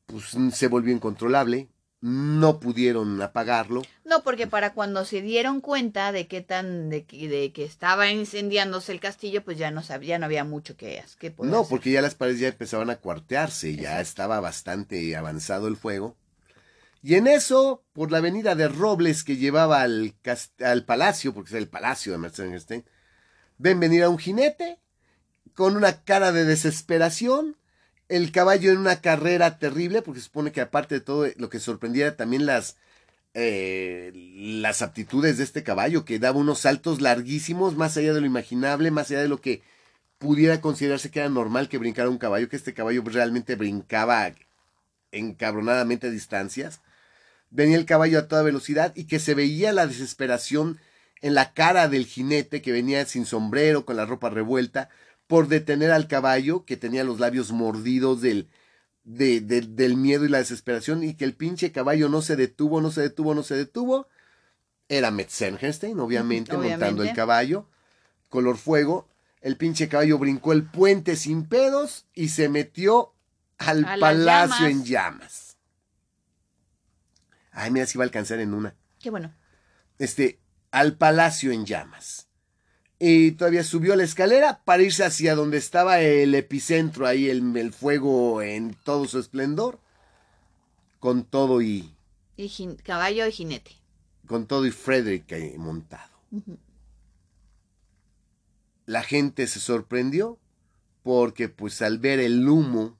[0.06, 1.68] pues se volvió incontrolable,
[2.00, 3.82] no pudieron apagarlo.
[4.04, 8.92] No, porque para cuando se dieron cuenta de qué tan de, de que estaba incendiándose
[8.92, 12.14] el castillo, pues ya no sabía, no había mucho que, que No, porque ya las
[12.14, 16.16] paredes ya empezaban a cuartearse, ya estaba bastante avanzado el fuego.
[17.02, 20.14] Y en eso, por la avenida de Robles que llevaba al,
[20.64, 22.66] al palacio, porque es el palacio de Mercedes
[23.58, 24.78] ven venir a un jinete
[25.54, 27.56] con una cara de desesperación
[28.08, 31.60] el caballo en una carrera terrible, porque se supone que aparte de todo lo que
[31.60, 32.76] sorprendía también las,
[33.34, 38.26] eh, las aptitudes de este caballo, que daba unos saltos larguísimos, más allá de lo
[38.26, 39.62] imaginable, más allá de lo que
[40.18, 44.32] pudiera considerarse que era normal que brincara un caballo, que este caballo realmente brincaba
[45.12, 46.80] encabronadamente a distancias.
[47.50, 50.78] Venía el caballo a toda velocidad y que se veía la desesperación
[51.20, 54.88] en la cara del jinete que venía sin sombrero, con la ropa revuelta,
[55.28, 58.48] por detener al caballo que tenía los labios mordidos del,
[59.04, 63.02] del miedo y la desesperación y que el pinche caballo no se detuvo, no se
[63.02, 64.08] detuvo, no se detuvo.
[64.88, 67.68] Era Metzengenstein, obviamente, montando el caballo,
[68.30, 69.06] color fuego.
[69.42, 73.12] El pinche caballo brincó el puente sin pedos y se metió
[73.58, 75.58] al palacio en llamas.
[77.52, 78.74] Ay, mira si va a alcanzar en una.
[78.98, 79.34] Qué bueno.
[79.98, 82.27] Este, al palacio en llamas
[82.98, 88.42] y todavía subió la escalera para irse hacia donde estaba el epicentro, ahí el, fuego
[88.42, 89.78] en todo su esplendor,
[90.98, 91.94] con todo y...
[92.36, 92.50] y
[92.82, 93.72] caballo y jinete.
[94.26, 96.10] Con todo y Frederick montado.
[98.84, 100.38] La gente se sorprendió
[101.02, 102.98] porque pues al ver el humo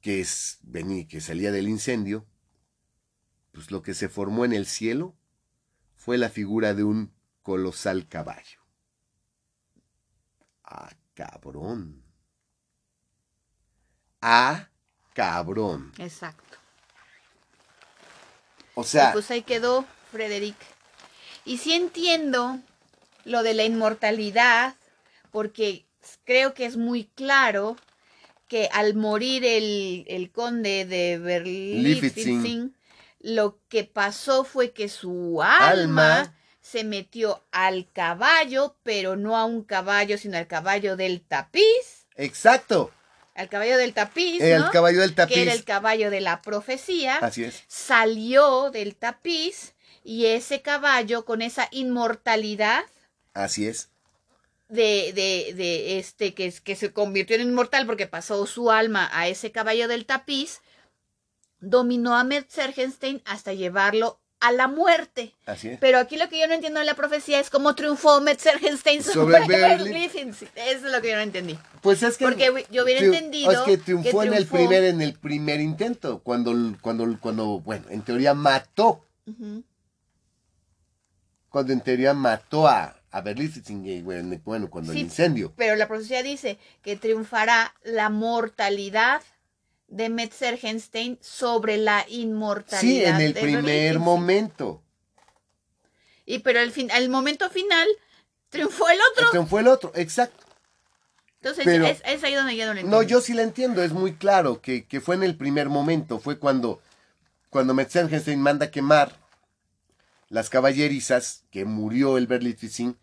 [0.00, 2.24] que, es, venía, que salía del incendio,
[3.52, 5.14] pues lo que se formó en el cielo
[5.94, 7.17] fue la figura de un
[7.48, 8.60] colosal caballo.
[10.64, 12.04] Ah, cabrón.
[14.20, 14.68] Ah,
[15.14, 15.94] cabrón.
[15.96, 16.58] Exacto.
[18.74, 19.14] O sea.
[19.14, 20.58] pues ahí quedó Frederick.
[21.46, 22.60] Y sí entiendo
[23.24, 24.74] lo de la inmortalidad,
[25.30, 25.86] porque
[26.24, 27.78] creo que es muy claro
[28.46, 32.76] que al morir el, conde de Berlín,
[33.20, 36.34] lo que pasó fue que su alma
[36.70, 42.06] se metió al caballo, pero no a un caballo, sino al caballo del tapiz.
[42.16, 42.90] Exacto.
[43.34, 44.70] Al caballo del tapiz, El ¿no?
[44.70, 45.34] caballo del tapiz.
[45.34, 47.16] Que era el caballo de la profecía.
[47.18, 47.62] Así es.
[47.68, 52.84] Salió del tapiz y ese caballo con esa inmortalidad
[53.34, 53.90] Así es.
[54.68, 59.28] de, de, de este que, que se convirtió en inmortal porque pasó su alma a
[59.28, 60.60] ese caballo del tapiz,
[61.60, 65.34] dominó a Metzgergenstein hasta llevarlo a la muerte.
[65.46, 65.78] Así es.
[65.78, 69.38] Pero aquí lo que yo no entiendo de la profecía es cómo triunfó Metzgergenstein Sobre
[69.38, 69.92] sobre, Berlín.
[69.92, 70.28] Berlín.
[70.30, 71.58] Eso es lo que yo no entendí.
[71.82, 75.00] Pues es que Porque yo hubiera entendido Es que triunfó, que en el primer en
[75.00, 79.04] el primer intento, cuando cuando cuando bueno, en teoría mató,
[81.48, 85.52] cuando en teoría mató a a Berlitzing, y bueno, bueno, cuando Sí, el incendio.
[85.56, 89.22] Pero la profecía dice que triunfará la mortalidad
[89.88, 92.80] de Metzgergenstein sobre la inmortalidad.
[92.80, 94.82] Sí, en el de primer momento.
[96.26, 97.88] Y pero al fin, al momento final
[98.50, 99.30] triunfó el otro.
[99.30, 100.44] Triunfó el otro, exacto.
[101.40, 103.92] Entonces pero- es, es ahí donde yo no lo No, yo sí la entiendo, es
[103.92, 106.82] muy claro que, que fue en el primer momento, fue cuando,
[107.48, 109.16] cuando Metzengenstein manda quemar
[110.28, 112.98] las caballerizas, que murió el Berlitzing,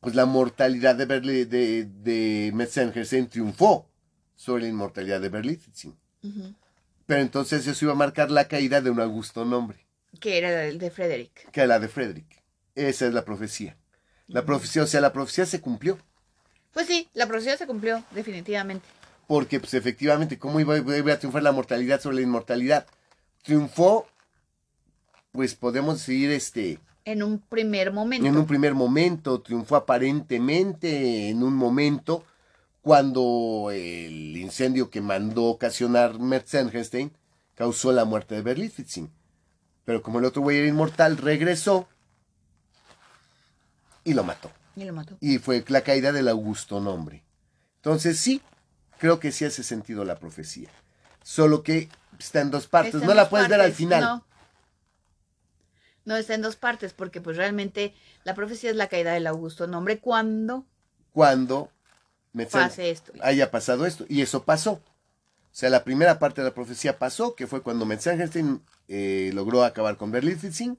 [0.00, 3.88] pues la mortalidad de, Berli, de, de Metzengenstein triunfó
[4.36, 5.96] sobre la inmortalidad de Berlitzing.
[7.06, 9.84] Pero entonces eso iba a marcar la caída de un augusto nombre,
[10.20, 11.50] Que era el de Frederick.
[11.50, 12.42] que era la de Frederick.
[12.74, 13.76] Esa es la profecía.
[14.28, 15.98] La profecía, o sea, la profecía se cumplió.
[16.72, 18.86] Pues sí, la profecía se cumplió, definitivamente.
[19.26, 22.86] Porque, pues, efectivamente, ¿cómo iba, iba a triunfar la mortalidad sobre la inmortalidad?
[23.42, 24.06] Triunfó,
[25.32, 28.26] pues, podemos decir, este, En un primer momento.
[28.26, 32.24] en un primer momento, triunfó aparentemente en un momento,
[32.80, 37.10] cuando el incendio que mandó ocasionar Metzengenstein
[37.54, 39.10] causó la muerte de Berlifitzing.
[39.86, 41.88] Pero como el otro güey era inmortal, regresó
[44.04, 44.50] y lo mató.
[44.76, 45.16] Y lo mató.
[45.20, 47.24] Y fue la caída del augusto nombre.
[47.76, 48.42] Entonces sí,
[48.98, 50.68] creo que sí hace sentido la profecía.
[51.22, 51.88] Solo que
[52.18, 52.96] está en dos partes.
[52.96, 54.02] Está no la puedes ver al final.
[54.02, 54.26] No.
[56.04, 57.94] No está en dos partes, porque pues realmente
[58.24, 60.66] la profecía es la caída del Augusto nombre cuando
[61.12, 61.70] Cuando
[62.50, 63.12] Pase esto.
[63.22, 64.04] haya pasado esto.
[64.08, 64.72] Y eso pasó.
[64.74, 69.64] O sea, la primera parte de la profecía pasó, que fue cuando Metzengerstein eh, logró
[69.64, 70.78] acabar con Berlifitzing.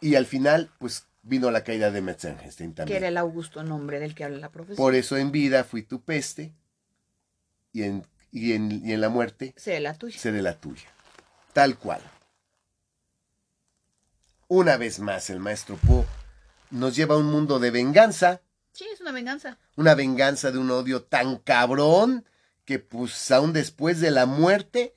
[0.00, 2.98] Y al final, pues vino la caída de Metzengerstein Que también.
[2.98, 4.76] era el Augusto nombre del que habla la profecía.
[4.76, 6.52] Por eso en vida fui tu peste
[7.72, 10.18] y en, y en, y en la muerte Será la tuya.
[10.18, 10.88] seré la tuya.
[11.52, 12.00] Tal cual.
[14.48, 16.04] Una vez más, el maestro Po
[16.70, 18.40] nos lleva a un mundo de venganza,
[18.76, 19.56] Sí, es una venganza.
[19.76, 22.26] una venganza de un odio tan cabrón
[22.66, 24.94] que pues aún después de la muerte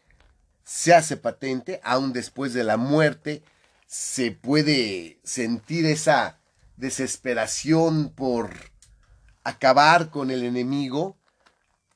[0.65, 3.41] se hace patente, aún después de la muerte
[3.87, 6.39] se puede sentir esa
[6.75, 8.53] desesperación por
[9.43, 11.17] acabar con el enemigo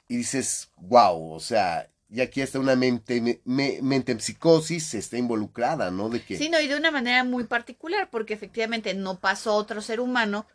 [0.07, 4.93] y dices, wow, o sea, y aquí está una mente, me- me- mente en psicosis,
[4.93, 6.09] está involucrada, ¿no?
[6.09, 9.81] De que Sí, no, y de una manera muy particular, porque efectivamente no pasó otro
[9.81, 10.45] ser humano,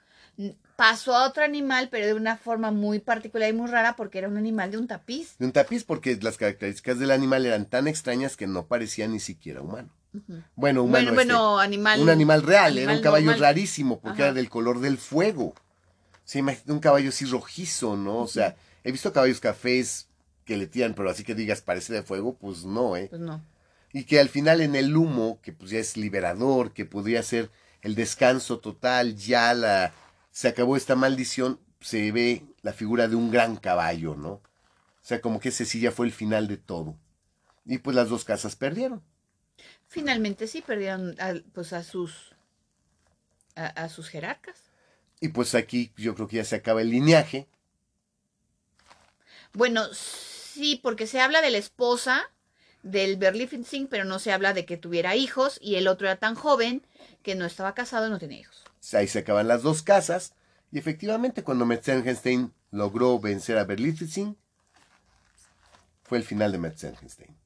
[0.76, 4.28] pasó a otro animal, pero de una forma muy particular y muy rara, porque era
[4.28, 5.36] un animal de un tapiz.
[5.38, 9.18] de un tapiz, porque las características del animal eran tan extrañas que no parecía ni
[9.18, 9.88] siquiera humano.
[10.54, 12.00] Bueno, humano, bueno, este, bueno, animal.
[12.00, 13.40] un animal real, era un caballo normal.
[13.40, 14.28] rarísimo, porque Ajá.
[14.28, 15.54] era del color del fuego.
[16.24, 18.18] Sí, imagínate un caballo así rojizo, ¿no?
[18.18, 20.08] O sea, he visto caballos cafés
[20.44, 23.08] que le tiran, pero así que digas parece de fuego, pues no, ¿eh?
[23.10, 23.42] Pues no.
[23.92, 27.50] Y que al final en el humo, que pues ya es liberador, que podría ser
[27.82, 29.92] el descanso total, ya la
[30.38, 34.34] se acabó esta maldición, se ve la figura de un gran caballo, ¿no?
[34.34, 34.42] O
[35.02, 36.96] sea, como que ese sí ya fue el final de todo.
[37.64, 39.02] Y pues las dos casas perdieron.
[39.88, 42.36] Finalmente sí perdieron a, pues a sus
[43.56, 44.62] a, a sus jerarcas.
[45.18, 47.48] Y pues aquí yo creo que ya se acaba el lineaje.
[49.54, 52.30] Bueno, sí, porque se habla de la esposa
[52.84, 56.36] del Berlifitzing, pero no se habla de que tuviera hijos y el otro era tan
[56.36, 56.86] joven
[57.24, 58.67] que no estaba casado y no tenía hijos.
[58.92, 60.34] Ahí se acaban las dos casas.
[60.70, 64.36] Y efectivamente, cuando Metzengenstein logró vencer a Berlifitzing,
[66.04, 67.36] fue el final de Metzengenstein.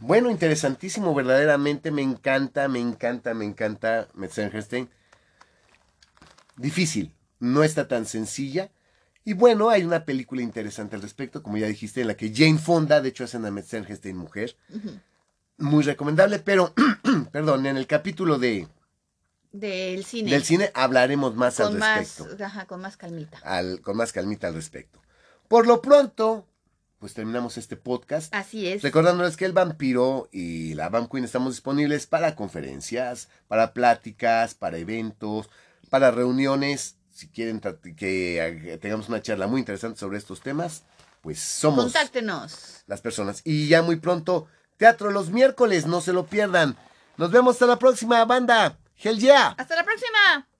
[0.00, 4.88] Bueno, interesantísimo, verdaderamente me encanta, me encanta, me encanta Metzengerstein.
[6.56, 8.70] Difícil, no está tan sencilla.
[9.24, 12.58] Y bueno, hay una película interesante al respecto, como ya dijiste, en la que Jane
[12.58, 14.56] Fonda, de hecho, hacen a Metzengerstein mujer.
[15.58, 16.74] Muy recomendable, pero,
[17.32, 18.66] perdón, en el capítulo de,
[19.52, 20.30] Del cine.
[20.30, 22.44] del cine hablaremos más al con más, respecto.
[22.44, 23.38] ajá, con más calmita.
[23.44, 25.00] al- con más calmita al respecto.
[25.48, 26.46] Por lo pronto,
[26.98, 28.34] pues terminamos este podcast.
[28.34, 28.82] Así es.
[28.82, 34.78] Recordándoles que el vampiro y la Vamp Queen estamos disponibles para conferencias, para pláticas, para
[34.78, 35.50] eventos,
[35.90, 36.96] para reuniones.
[37.10, 40.84] Si quieren que tengamos una charla muy interesante sobre estos temas,
[41.20, 42.84] pues somos Contáctenos.
[42.86, 43.42] las personas.
[43.44, 44.46] Y ya muy pronto,
[44.78, 46.76] teatro los miércoles, no se lo pierdan.
[47.18, 48.78] Nos vemos hasta la próxima, banda.
[49.02, 49.54] Hell yeah.
[49.58, 50.51] Hasta la próxima.